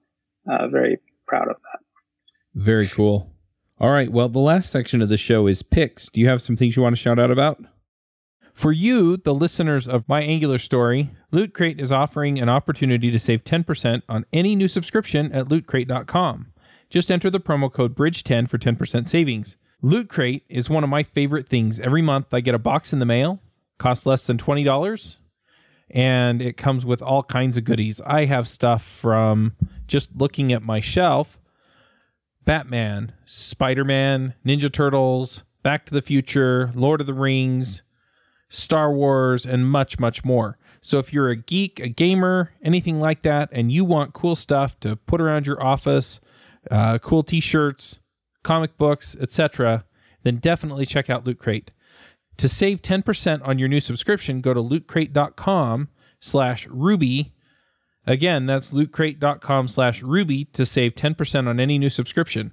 very 0.47 0.99
proud 1.27 1.49
of 1.49 1.57
that. 1.57 1.81
Very 2.55 2.89
cool. 2.89 3.31
All 3.79 3.91
right. 3.91 4.11
Well, 4.11 4.29
the 4.29 4.41
last 4.41 4.71
section 4.71 5.01
of 5.01 5.09
the 5.09 5.17
show 5.17 5.47
is 5.47 5.63
picks. 5.63 6.09
Do 6.09 6.21
you 6.21 6.29
have 6.29 6.43
some 6.43 6.57
things 6.57 6.77
you 6.77 6.83
want 6.83 6.97
to 6.97 7.01
shout 7.01 7.19
out 7.19 7.31
about? 7.31 7.65
For 8.53 8.73
you, 8.73 9.17
the 9.17 9.33
listeners 9.33 9.89
of 9.89 10.07
My 10.09 10.21
Angular 10.21 10.59
Story, 10.59 11.13
Loot 11.31 11.55
Crate 11.55 11.81
is 11.81 11.91
offering 11.91 12.39
an 12.39 12.51
opportunity 12.51 13.11
to 13.11 13.19
save 13.19 13.45
10% 13.45 14.03
on 14.09 14.27
any 14.33 14.55
new 14.55 14.69
subscription 14.69 15.33
at 15.33 15.47
lootcrate.com. 15.47 16.50
Just 16.90 17.11
enter 17.11 17.31
the 17.31 17.40
promo 17.40 17.72
code 17.72 17.94
BRIDGE10 17.94 18.48
for 18.48 18.59
10% 18.59 19.09
savings. 19.09 19.57
Loot 19.81 20.09
Crate 20.09 20.42
is 20.48 20.68
one 20.68 20.85
of 20.85 20.90
my 20.90 21.05
favorite 21.05 21.48
things. 21.48 21.79
Every 21.79 22.03
month 22.03 22.35
I 22.35 22.40
get 22.40 22.55
a 22.55 22.59
box 22.59 22.92
in 22.92 22.98
the 22.98 23.07
mail, 23.07 23.40
costs 23.79 24.05
less 24.05 24.26
than 24.26 24.37
$20, 24.37 25.16
and 25.88 26.42
it 26.42 26.57
comes 26.57 26.85
with 26.85 27.00
all 27.00 27.22
kinds 27.22 27.57
of 27.57 27.64
goodies. 27.64 28.00
I 28.05 28.24
have 28.24 28.48
stuff 28.48 28.83
from 28.85 29.55
just 29.87 30.16
looking 30.16 30.53
at 30.53 30.62
my 30.62 30.81
shelf 30.81 31.38
Batman, 32.44 33.12
Spider 33.24 33.85
Man, 33.85 34.35
Ninja 34.44 34.72
Turtles, 34.72 35.44
Back 35.62 35.87
to 35.87 35.94
the 35.94 36.03
Future, 36.03 36.72
Lord 36.74 37.00
of 37.00 37.07
the 37.07 37.14
Rings, 37.14 37.83
Star 38.48 38.92
Wars, 38.92 39.46
and 39.46 39.70
much, 39.70 40.00
much 40.00 40.24
more. 40.24 40.59
So 40.81 40.98
if 40.98 41.12
you're 41.12 41.29
a 41.29 41.37
geek, 41.37 41.79
a 41.79 41.88
gamer, 41.88 42.53
anything 42.62 42.98
like 42.98 43.22
that, 43.22 43.50
and 43.53 43.70
you 43.70 43.85
want 43.85 44.14
cool 44.14 44.35
stuff 44.35 44.81
to 44.81 44.96
put 44.96 45.20
around 45.20 45.46
your 45.46 45.62
office, 45.62 46.18
uh, 46.70 46.99
cool 46.99 47.23
T-shirts, 47.23 48.01
comic 48.42 48.77
books, 48.77 49.16
etc., 49.20 49.85
then 50.23 50.37
definitely 50.37 50.87
check 50.87 51.09
out 51.09 51.25
Loot 51.25 51.38
Crate. 51.38 51.70
To 52.37 52.49
save 52.49 52.83
10% 52.83 53.46
on 53.46 53.59
your 53.59 53.68
new 53.68 53.81
subscription, 53.81 54.40
go 54.40 54.55
to 54.55 54.62
lootcrate.com 54.62 55.88
slash 56.20 56.66
ruby. 56.68 57.35
Again, 58.07 58.46
that's 58.46 58.73
lootcrate.com 58.73 59.68
slash 59.68 60.03
ruby 60.03 60.46
to 60.46 60.64
save 60.64 60.94
10% 60.94 61.49
on 61.49 61.61
any 61.61 61.79
new 61.79 61.90
subscription. 61.90 62.53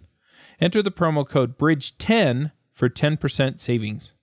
Enter 0.60 0.82
the 0.82 0.92
promo 0.92 1.28
code 1.28 1.58
BRIDGE10 1.58 2.52
for 2.74 2.90
10% 2.90 3.60
savings. 3.60 4.14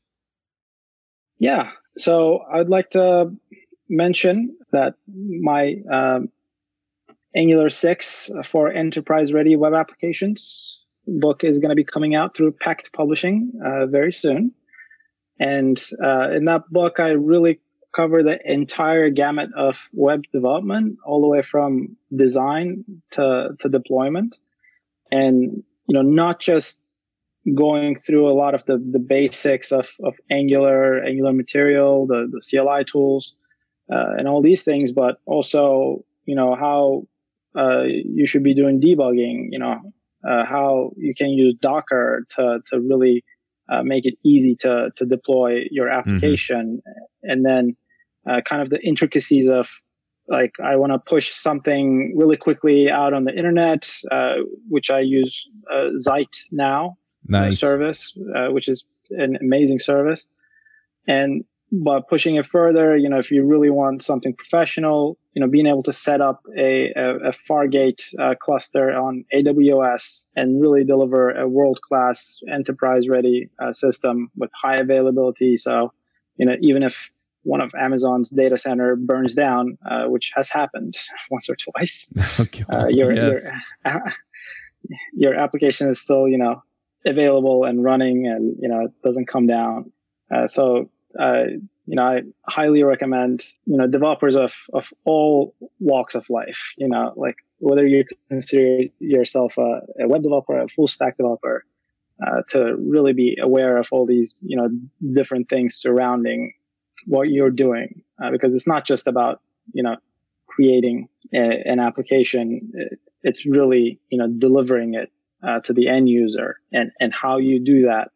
Yeah, 1.38 1.70
so 1.96 2.40
I'd 2.52 2.68
like 2.68 2.90
to 2.90 3.34
mention 3.88 4.56
that 4.72 4.94
my 5.06 5.76
um, 5.90 6.30
Angular 7.36 7.70
6 7.70 8.30
for 8.44 8.70
enterprise 8.70 9.32
ready 9.32 9.56
web 9.56 9.74
applications 9.74 10.84
book 11.06 11.44
is 11.44 11.58
going 11.58 11.70
to 11.70 11.74
be 11.76 11.84
coming 11.84 12.14
out 12.14 12.36
through 12.36 12.52
Packt 12.52 12.92
Publishing 12.92 13.52
uh, 13.64 13.86
very 13.86 14.12
soon. 14.12 14.52
And 15.38 15.82
uh, 16.02 16.30
in 16.30 16.44
that 16.46 16.70
book, 16.70 17.00
I 17.00 17.08
really 17.10 17.60
cover 17.94 18.22
the 18.22 18.38
entire 18.44 19.10
gamut 19.10 19.50
of 19.56 19.76
web 19.92 20.22
development, 20.32 20.96
all 21.04 21.20
the 21.20 21.28
way 21.28 21.42
from 21.42 21.96
design 22.14 22.84
to, 23.12 23.50
to 23.60 23.68
deployment. 23.68 24.38
And, 25.10 25.62
you 25.86 25.94
know, 25.94 26.02
not 26.02 26.40
just 26.40 26.76
going 27.54 28.00
through 28.00 28.28
a 28.28 28.32
lot 28.32 28.54
of 28.54 28.64
the, 28.64 28.78
the 28.78 28.98
basics 28.98 29.70
of, 29.70 29.88
of 30.02 30.14
Angular, 30.30 31.04
Angular 31.04 31.32
material, 31.32 32.06
the, 32.06 32.28
the 32.30 32.40
CLI 32.40 32.84
tools, 32.84 33.34
uh, 33.92 34.14
and 34.16 34.26
all 34.26 34.40
these 34.40 34.62
things, 34.62 34.92
but 34.92 35.18
also, 35.26 36.04
you 36.24 36.34
know, 36.34 36.54
how 36.54 37.02
uh, 37.02 37.13
you 37.56 38.26
should 38.26 38.42
be 38.42 38.54
doing 38.54 38.80
debugging, 38.80 39.48
you 39.50 39.58
know, 39.58 39.80
uh, 40.28 40.44
how 40.44 40.92
you 40.96 41.14
can 41.14 41.30
use 41.30 41.54
Docker 41.60 42.24
to, 42.30 42.60
to 42.70 42.80
really 42.80 43.24
uh, 43.70 43.82
make 43.82 44.06
it 44.06 44.14
easy 44.24 44.56
to, 44.56 44.90
to 44.96 45.06
deploy 45.06 45.64
your 45.70 45.88
mm-hmm. 45.88 45.98
application. 45.98 46.80
Mm-hmm. 46.86 47.30
And 47.30 47.44
then 47.44 47.76
uh, 48.28 48.40
kind 48.42 48.62
of 48.62 48.70
the 48.70 48.80
intricacies 48.80 49.48
of 49.48 49.68
like, 50.28 50.54
I 50.62 50.76
want 50.76 50.92
to 50.92 50.98
push 50.98 51.34
something 51.34 52.14
really 52.16 52.36
quickly 52.36 52.90
out 52.90 53.12
on 53.12 53.24
the 53.24 53.36
internet, 53.36 53.90
uh, 54.10 54.36
which 54.68 54.90
I 54.90 55.00
use 55.00 55.46
uh, 55.72 55.90
Zeit 55.98 56.34
now 56.50 56.96
nice. 57.28 57.58
service, 57.58 58.12
which 58.50 58.68
is 58.68 58.84
an 59.10 59.36
amazing 59.40 59.78
service. 59.78 60.26
And 61.06 61.44
but 61.70 62.08
pushing 62.08 62.36
it 62.36 62.46
further, 62.46 62.96
you 62.96 63.08
know, 63.08 63.18
if 63.18 63.30
you 63.30 63.44
really 63.44 63.70
want 63.70 64.02
something 64.02 64.34
professional, 64.34 65.18
you 65.34 65.40
know, 65.40 65.48
being 65.48 65.66
able 65.66 65.82
to 65.82 65.92
set 65.92 66.20
up 66.20 66.42
a, 66.56 66.92
a, 66.96 67.16
a 67.16 67.32
Fargate 67.32 68.02
uh, 68.20 68.34
cluster 68.40 68.92
on 68.92 69.24
AWS 69.34 70.26
and 70.36 70.62
really 70.62 70.84
deliver 70.84 71.30
a 71.30 71.48
world 71.48 71.80
class 71.82 72.38
enterprise 72.50 73.08
ready 73.08 73.50
uh, 73.60 73.72
system 73.72 74.30
with 74.36 74.50
high 74.54 74.76
availability. 74.76 75.56
So, 75.56 75.92
you 76.36 76.46
know, 76.46 76.54
even 76.60 76.84
if 76.84 77.10
one 77.42 77.60
of 77.60 77.72
Amazon's 77.74 78.30
data 78.30 78.56
center 78.56 78.94
burns 78.94 79.34
down, 79.34 79.76
uh, 79.90 80.04
which 80.04 80.30
has 80.36 80.48
happened 80.48 80.96
once 81.30 81.48
or 81.48 81.56
twice, 81.56 82.08
okay. 82.40 82.64
Uh, 82.72 82.86
your, 82.86 83.12
yes. 83.12 83.42
your, 83.84 84.12
your 85.14 85.34
application 85.34 85.90
is 85.90 86.00
still, 86.00 86.28
you 86.28 86.38
know, 86.38 86.62
available 87.04 87.64
and 87.64 87.82
running 87.82 88.28
and, 88.28 88.56
you 88.60 88.68
know, 88.68 88.84
it 88.84 88.92
doesn't 89.02 89.26
come 89.26 89.48
down. 89.48 89.90
Uh, 90.32 90.46
so 90.46 90.88
uh, 91.20 91.44
you 91.86 91.96
know, 91.96 92.02
I 92.02 92.22
highly 92.48 92.82
recommend, 92.82 93.44
you 93.66 93.76
know, 93.76 93.86
developers 93.86 94.36
of, 94.36 94.54
of 94.72 94.92
all 95.04 95.54
walks 95.80 96.14
of 96.14 96.28
life, 96.30 96.72
you 96.76 96.88
know, 96.88 97.12
like 97.16 97.36
whether 97.58 97.86
you 97.86 98.04
consider 98.28 98.84
yourself 99.00 99.58
a, 99.58 99.80
a 100.00 100.08
web 100.08 100.22
developer, 100.22 100.58
a 100.58 100.68
full 100.68 100.88
stack 100.88 101.16
developer, 101.16 101.64
uh, 102.26 102.42
to 102.48 102.76
really 102.78 103.12
be 103.12 103.36
aware 103.40 103.76
of 103.76 103.88
all 103.90 104.06
these, 104.06 104.34
you 104.40 104.56
know, 104.56 104.68
different 105.12 105.48
things 105.48 105.76
surrounding 105.76 106.52
what 107.06 107.28
you're 107.28 107.50
doing. 107.50 108.02
Uh, 108.22 108.30
because 108.30 108.54
it's 108.54 108.66
not 108.66 108.86
just 108.86 109.06
about, 109.06 109.40
you 109.72 109.82
know, 109.82 109.96
creating 110.46 111.08
a, 111.34 111.62
an 111.66 111.80
application. 111.80 112.72
It's 113.22 113.44
really 113.44 113.98
you 114.10 114.18
know 114.18 114.28
delivering 114.28 114.94
it 114.94 115.10
uh, 115.42 115.60
to 115.60 115.72
the 115.72 115.88
end 115.88 116.08
user, 116.08 116.58
and 116.72 116.92
and 117.00 117.12
how 117.12 117.38
you 117.38 117.58
do 117.58 117.86
that 117.86 118.10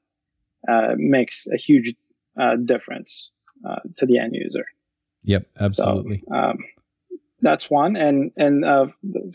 uh, 0.69 0.95
makes 0.97 1.47
a 1.53 1.57
huge 1.57 1.95
uh, 2.41 2.57
difference 2.57 3.31
uh, 3.66 3.80
to 3.96 4.06
the 4.06 4.18
end 4.18 4.34
user. 4.34 4.64
Yep, 5.24 5.46
absolutely. 5.61 6.22
So, 6.28 6.34
um, 6.34 6.59
that's 7.40 7.70
one, 7.70 7.94
and 7.94 8.32
and 8.36 8.64
uh, 8.64 8.86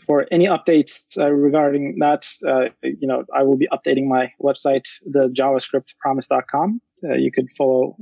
for 0.06 0.26
any 0.30 0.46
updates 0.46 1.00
uh, 1.16 1.30
regarding 1.30 1.98
that, 2.00 2.26
you 2.82 3.08
know, 3.08 3.24
I 3.34 3.42
will 3.44 3.56
be 3.56 3.66
updating 3.72 4.06
my 4.08 4.30
website, 4.42 4.84
the 5.06 5.28
JavaScriptPromise.com. 5.28 6.82
you 7.02 7.32
could 7.32 7.48
follow 7.56 7.96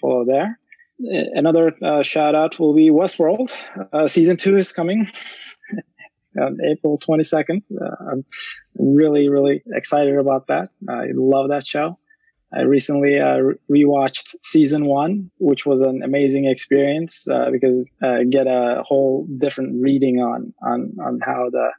follow 0.00 0.24
there 0.24 0.58
another 0.98 1.74
uh, 1.82 2.02
shout 2.02 2.34
out 2.34 2.58
will 2.58 2.74
be 2.74 2.90
Westworld. 2.90 3.50
Uh, 3.92 4.08
season 4.08 4.36
two 4.36 4.56
is 4.56 4.72
coming 4.72 5.10
on 6.40 6.58
April 6.64 6.98
22nd. 6.98 7.62
Uh, 7.80 8.10
I'm 8.10 8.24
really, 8.76 9.28
really 9.28 9.62
excited 9.72 10.16
about 10.16 10.48
that. 10.48 10.70
I 10.88 11.06
love 11.14 11.48
that 11.48 11.66
show. 11.66 11.98
I 12.54 12.62
recently 12.62 13.18
uh, 13.18 13.38
rewatched 13.70 14.34
season 14.42 14.86
one, 14.86 15.30
which 15.38 15.64
was 15.64 15.80
an 15.80 16.02
amazing 16.02 16.44
experience 16.46 17.26
uh, 17.28 17.50
because 17.50 17.88
uh, 18.02 18.18
get 18.28 18.46
a 18.46 18.82
whole 18.86 19.26
different 19.38 19.82
reading 19.82 20.18
on 20.20 20.52
on 20.62 20.94
on 21.04 21.20
how 21.22 21.48
the 21.50 21.70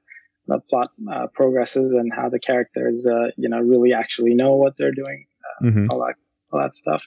the 0.48 0.60
plot 0.70 0.90
progresses 1.34 1.94
and 1.94 2.12
how 2.14 2.28
the 2.28 2.40
characters, 2.40 3.06
you 3.38 3.48
know, 3.48 3.60
really 3.60 3.94
actually 3.94 4.34
know 4.34 4.56
what 4.56 4.74
they're 4.78 4.92
doing, 4.92 5.26
mm-hmm. 5.64 5.88
all 5.90 6.00
that 6.00 6.16
all 6.52 6.60
that 6.60 6.76
stuff. 6.76 7.04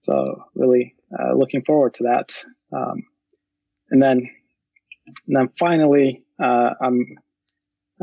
So 0.00 0.44
really 0.54 0.94
uh, 1.18 1.34
looking 1.34 1.62
forward 1.62 1.94
to 1.94 2.04
that. 2.04 2.32
Um, 2.72 3.02
and 3.90 4.02
then, 4.02 4.28
and 5.26 5.36
then 5.36 5.48
finally, 5.58 6.22
uh, 6.42 6.70
I'm 6.80 7.04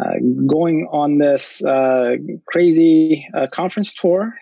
uh, 0.02 0.14
going 0.48 0.88
on 0.92 1.18
this 1.18 1.64
uh, 1.64 2.16
crazy 2.48 3.28
uh, 3.34 3.48
conference 3.54 3.94
tour. 3.94 4.34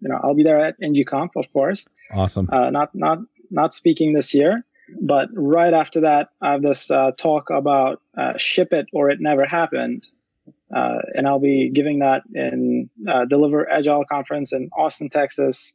You 0.00 0.08
know, 0.08 0.20
I'll 0.22 0.34
be 0.34 0.42
there 0.42 0.64
at 0.64 0.80
NGConf, 0.80 1.30
of 1.36 1.52
course. 1.52 1.86
Awesome. 2.12 2.48
Uh, 2.52 2.70
not 2.70 2.94
not 2.94 3.18
not 3.50 3.74
speaking 3.74 4.12
this 4.12 4.34
year, 4.34 4.64
but 5.00 5.28
right 5.32 5.72
after 5.72 6.00
that, 6.02 6.28
I 6.40 6.52
have 6.52 6.62
this 6.62 6.86
talk 6.86 7.50
about 7.50 8.00
ship 8.36 8.72
it 8.72 8.86
or 8.92 9.10
it 9.10 9.20
never 9.20 9.44
happened. 9.44 10.06
and 10.70 11.26
I'll 11.26 11.40
be 11.40 11.70
giving 11.72 12.00
that 12.00 12.22
in 12.34 12.90
Deliver 13.28 13.70
Agile 13.70 14.04
conference 14.04 14.52
in 14.52 14.68
Austin, 14.76 15.08
Texas, 15.10 15.74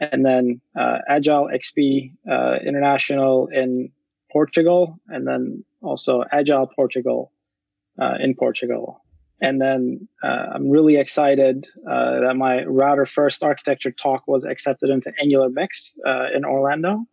and 0.00 0.24
then 0.24 0.60
uh, 0.78 0.98
Agile 1.08 1.50
XP 1.52 2.12
uh, 2.30 2.56
International 2.66 3.48
in 3.48 3.90
Portugal, 4.32 4.98
and 5.08 5.26
then 5.26 5.64
also 5.82 6.24
Agile 6.32 6.66
Portugal 6.66 7.32
uh, 8.00 8.14
in 8.20 8.34
Portugal. 8.34 9.02
And 9.40 9.60
then 9.60 10.08
uh, 10.22 10.46
I'm 10.54 10.68
really 10.68 10.96
excited 10.96 11.66
uh, 11.88 12.20
that 12.20 12.34
my 12.36 12.64
router 12.64 13.06
first 13.06 13.42
architecture 13.42 13.90
talk 13.90 14.28
was 14.28 14.44
accepted 14.44 14.90
into 14.90 15.12
Angular 15.20 15.48
Mix 15.48 15.94
uh, 16.06 16.26
in 16.34 16.44
Orlando, 16.44 17.04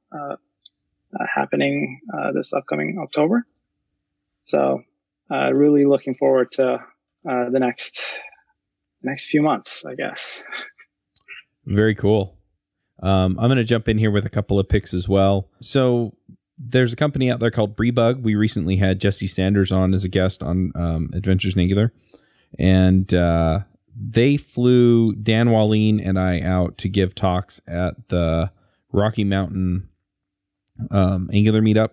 happening 1.34 2.02
this 2.34 2.54
upcoming 2.54 2.98
October. 3.02 3.46
So, 4.44 4.82
really 5.30 5.86
looking 5.86 6.16
forward 6.16 6.52
to 6.54 6.84
the 7.24 7.60
next 7.60 8.00
next 9.04 9.28
few 9.28 9.42
months, 9.42 9.86
I 9.86 9.96
guess. 9.96 10.44
Very 11.66 11.96
cool. 11.96 12.38
Um, 13.02 13.38
I'm 13.40 13.48
going 13.48 13.58
to 13.58 13.64
jump 13.64 13.88
in 13.88 13.98
here 13.98 14.12
with 14.12 14.26
a 14.26 14.30
couple 14.30 14.60
of 14.60 14.68
picks 14.68 14.94
as 14.94 15.08
well. 15.08 15.50
So 15.62 16.16
there's 16.58 16.94
a 16.94 16.96
company 16.96 17.30
out 17.30 17.40
there 17.40 17.52
called 17.52 17.76
Briebug. 17.76 18.22
We 18.22 18.36
recently 18.36 18.78
had 18.78 19.00
Jesse 19.00 19.28
Sanders 19.28 19.72
on 19.72 19.94
as 19.94 20.04
a 20.04 20.10
guest 20.10 20.42
on 20.42 20.72
um, 20.76 21.12
Adventures 21.14 21.54
in 21.54 21.62
Angular, 21.62 21.94
and 22.58 23.14
uh, 23.14 23.62
they 23.96 24.38
flew 24.38 25.14
Dan 25.14 25.48
Wahlin 25.48 26.02
and 26.04 26.20
I 26.20 26.42
out 26.42 26.78
to 26.80 26.90
give 26.90 27.16
talks 27.16 27.62
at 27.68 28.10
the 28.10 28.52
Rocky 28.92 29.24
Mountain 29.24 29.90
um, 30.92 31.30
Angular 31.34 31.62
meetup. 31.62 31.92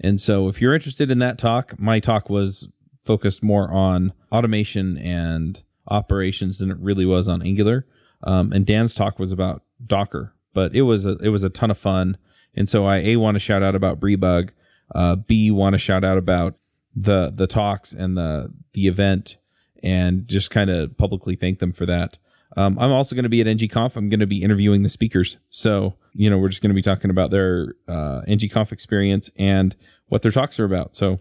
And 0.00 0.20
so, 0.20 0.48
if 0.48 0.60
you're 0.60 0.74
interested 0.74 1.10
in 1.10 1.18
that 1.18 1.38
talk, 1.38 1.78
my 1.78 1.98
talk 2.00 2.30
was 2.30 2.68
focused 3.04 3.42
more 3.42 3.70
on 3.72 4.12
automation 4.30 4.98
and 4.98 5.62
operations 5.88 6.58
than 6.58 6.70
it 6.70 6.78
really 6.78 7.06
was 7.06 7.26
on 7.28 7.42
Angular. 7.42 7.86
Um, 8.22 8.52
and 8.52 8.66
Dan's 8.66 8.94
talk 8.94 9.18
was 9.18 9.32
about 9.32 9.62
Docker, 9.84 10.34
but 10.52 10.74
it 10.74 10.82
was 10.82 11.06
a 11.06 11.16
it 11.18 11.28
was 11.28 11.44
a 11.44 11.50
ton 11.50 11.70
of 11.70 11.78
fun. 11.78 12.16
And 12.54 12.68
so 12.68 12.86
I 12.86 12.98
a 12.98 13.16
want 13.16 13.36
to 13.36 13.40
shout 13.40 13.62
out 13.62 13.74
about 13.74 14.00
Briebug, 14.00 14.50
uh, 14.94 15.16
b 15.16 15.50
want 15.50 15.74
to 15.74 15.78
shout 15.78 16.04
out 16.04 16.18
about 16.18 16.56
the 16.94 17.32
the 17.34 17.46
talks 17.46 17.92
and 17.92 18.16
the 18.16 18.52
the 18.72 18.86
event, 18.86 19.36
and 19.82 20.26
just 20.28 20.50
kind 20.50 20.70
of 20.70 20.96
publicly 20.96 21.36
thank 21.36 21.58
them 21.58 21.72
for 21.72 21.86
that. 21.86 22.18
Um, 22.56 22.78
I'm 22.78 22.90
also 22.90 23.14
going 23.14 23.24
to 23.24 23.28
be 23.28 23.40
at 23.40 23.46
NGConf. 23.46 23.94
I'm 23.96 24.08
going 24.08 24.20
to 24.20 24.26
be 24.26 24.42
interviewing 24.42 24.82
the 24.82 24.88
speakers. 24.88 25.36
So, 25.50 25.94
you 26.14 26.30
know, 26.30 26.38
we're 26.38 26.48
just 26.48 26.62
going 26.62 26.70
to 26.70 26.74
be 26.74 26.82
talking 26.82 27.10
about 27.10 27.30
their 27.30 27.74
uh, 27.86 28.22
NGConf 28.26 28.72
experience 28.72 29.30
and 29.36 29.76
what 30.06 30.22
their 30.22 30.32
talks 30.32 30.58
are 30.58 30.64
about. 30.64 30.96
So 30.96 31.18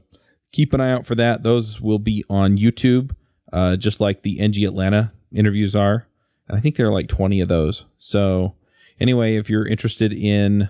keep 0.52 0.74
an 0.74 0.82
eye 0.82 0.92
out 0.92 1.06
for 1.06 1.16
that. 1.16 1.44
Those 1.44 1.82
will 1.82 2.00
be 2.00 2.24
on 2.30 2.58
YouTube, 2.58 3.16
uh, 3.52 3.76
just 3.76 4.00
like 4.00 4.24
the 4.24 4.40
NG 4.40 4.64
Atlanta 4.64 5.12
interviews 5.34 5.76
are. 5.76 6.08
And 6.48 6.58
I 6.58 6.62
think 6.62 6.76
there 6.76 6.88
are 6.88 6.94
like 6.94 7.08
20 7.08 7.42
of 7.42 7.50
those. 7.50 7.86
So 7.98 8.56
anyway, 9.00 9.36
if 9.36 9.50
you're 9.50 9.68
interested 9.68 10.14
in, 10.14 10.70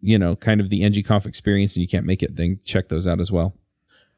you 0.00 0.18
know, 0.18 0.36
kind 0.36 0.60
of 0.60 0.70
the 0.70 0.82
NGConf 0.82 1.24
experience 1.24 1.74
and 1.74 1.82
you 1.82 1.88
can't 1.88 2.06
make 2.06 2.22
it, 2.22 2.36
then 2.36 2.60
check 2.64 2.88
those 2.88 3.06
out 3.06 3.20
as 3.20 3.30
well. 3.30 3.54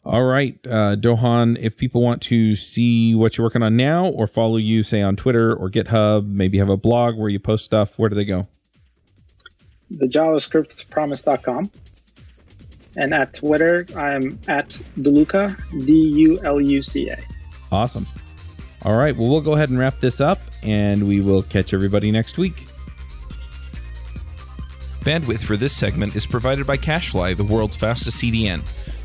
All 0.03 0.25
right, 0.25 0.59
uh, 0.67 0.97
Doguhan, 0.97 1.59
if 1.61 1.77
people 1.77 2.03
want 2.03 2.23
to 2.23 2.57
see 2.57 3.15
what 3.15 3.37
you're 3.37 3.47
working 3.47 3.63
on 3.63 3.77
now 3.77 4.07
or 4.07 4.27
follow 4.27 4.57
you, 4.57 4.83
say 4.83 5.03
on 5.03 5.15
Twitter 5.15 5.55
or 5.55 5.69
GitHub, 5.69 6.27
maybe 6.27 6.57
have 6.59 6.71
a 6.71 6.77
blog 6.77 7.19
where 7.19 7.29
you 7.29 7.39
post 7.39 7.67
stuff, 7.67 7.99
where 7.99 8.09
do 8.09 8.17
they 8.17 8.25
go? 8.25 8.49
The 9.91 10.07
JavaScriptPromise.com. 10.07 11.71
And 12.97 13.15
at 13.15 13.35
Twitter, 13.35 13.87
I'm 13.95 14.39
at 14.49 14.71
Duluca, 14.99 15.57
D 15.85 15.93
U 15.93 16.41
L 16.45 16.61
U 16.61 16.83
C 16.83 17.09
A. 17.11 17.23
Awesome. 17.71 18.07
All 18.83 18.97
right, 18.97 19.15
well, 19.15 19.29
we'll 19.29 19.43
go 19.43 19.53
ahead 19.53 19.69
and 19.69 19.79
wrap 19.79 20.01
this 20.01 20.21
up 20.21 20.41
and 20.63 21.07
we 21.07 21.21
will 21.21 21.43
catch 21.43 21.75
everybody 21.75 22.11
next 22.11 22.39
week. 22.39 22.67
Bandwidth 25.01 25.43
for 25.43 25.57
this 25.57 25.77
segment 25.77 26.17
is 26.17 26.27
provided 26.27 26.67
by 26.67 26.77
CacheFly, 26.77 27.37
the 27.37 27.45
world's 27.45 27.77
fastest 27.77 28.23
CDN. 28.23 28.67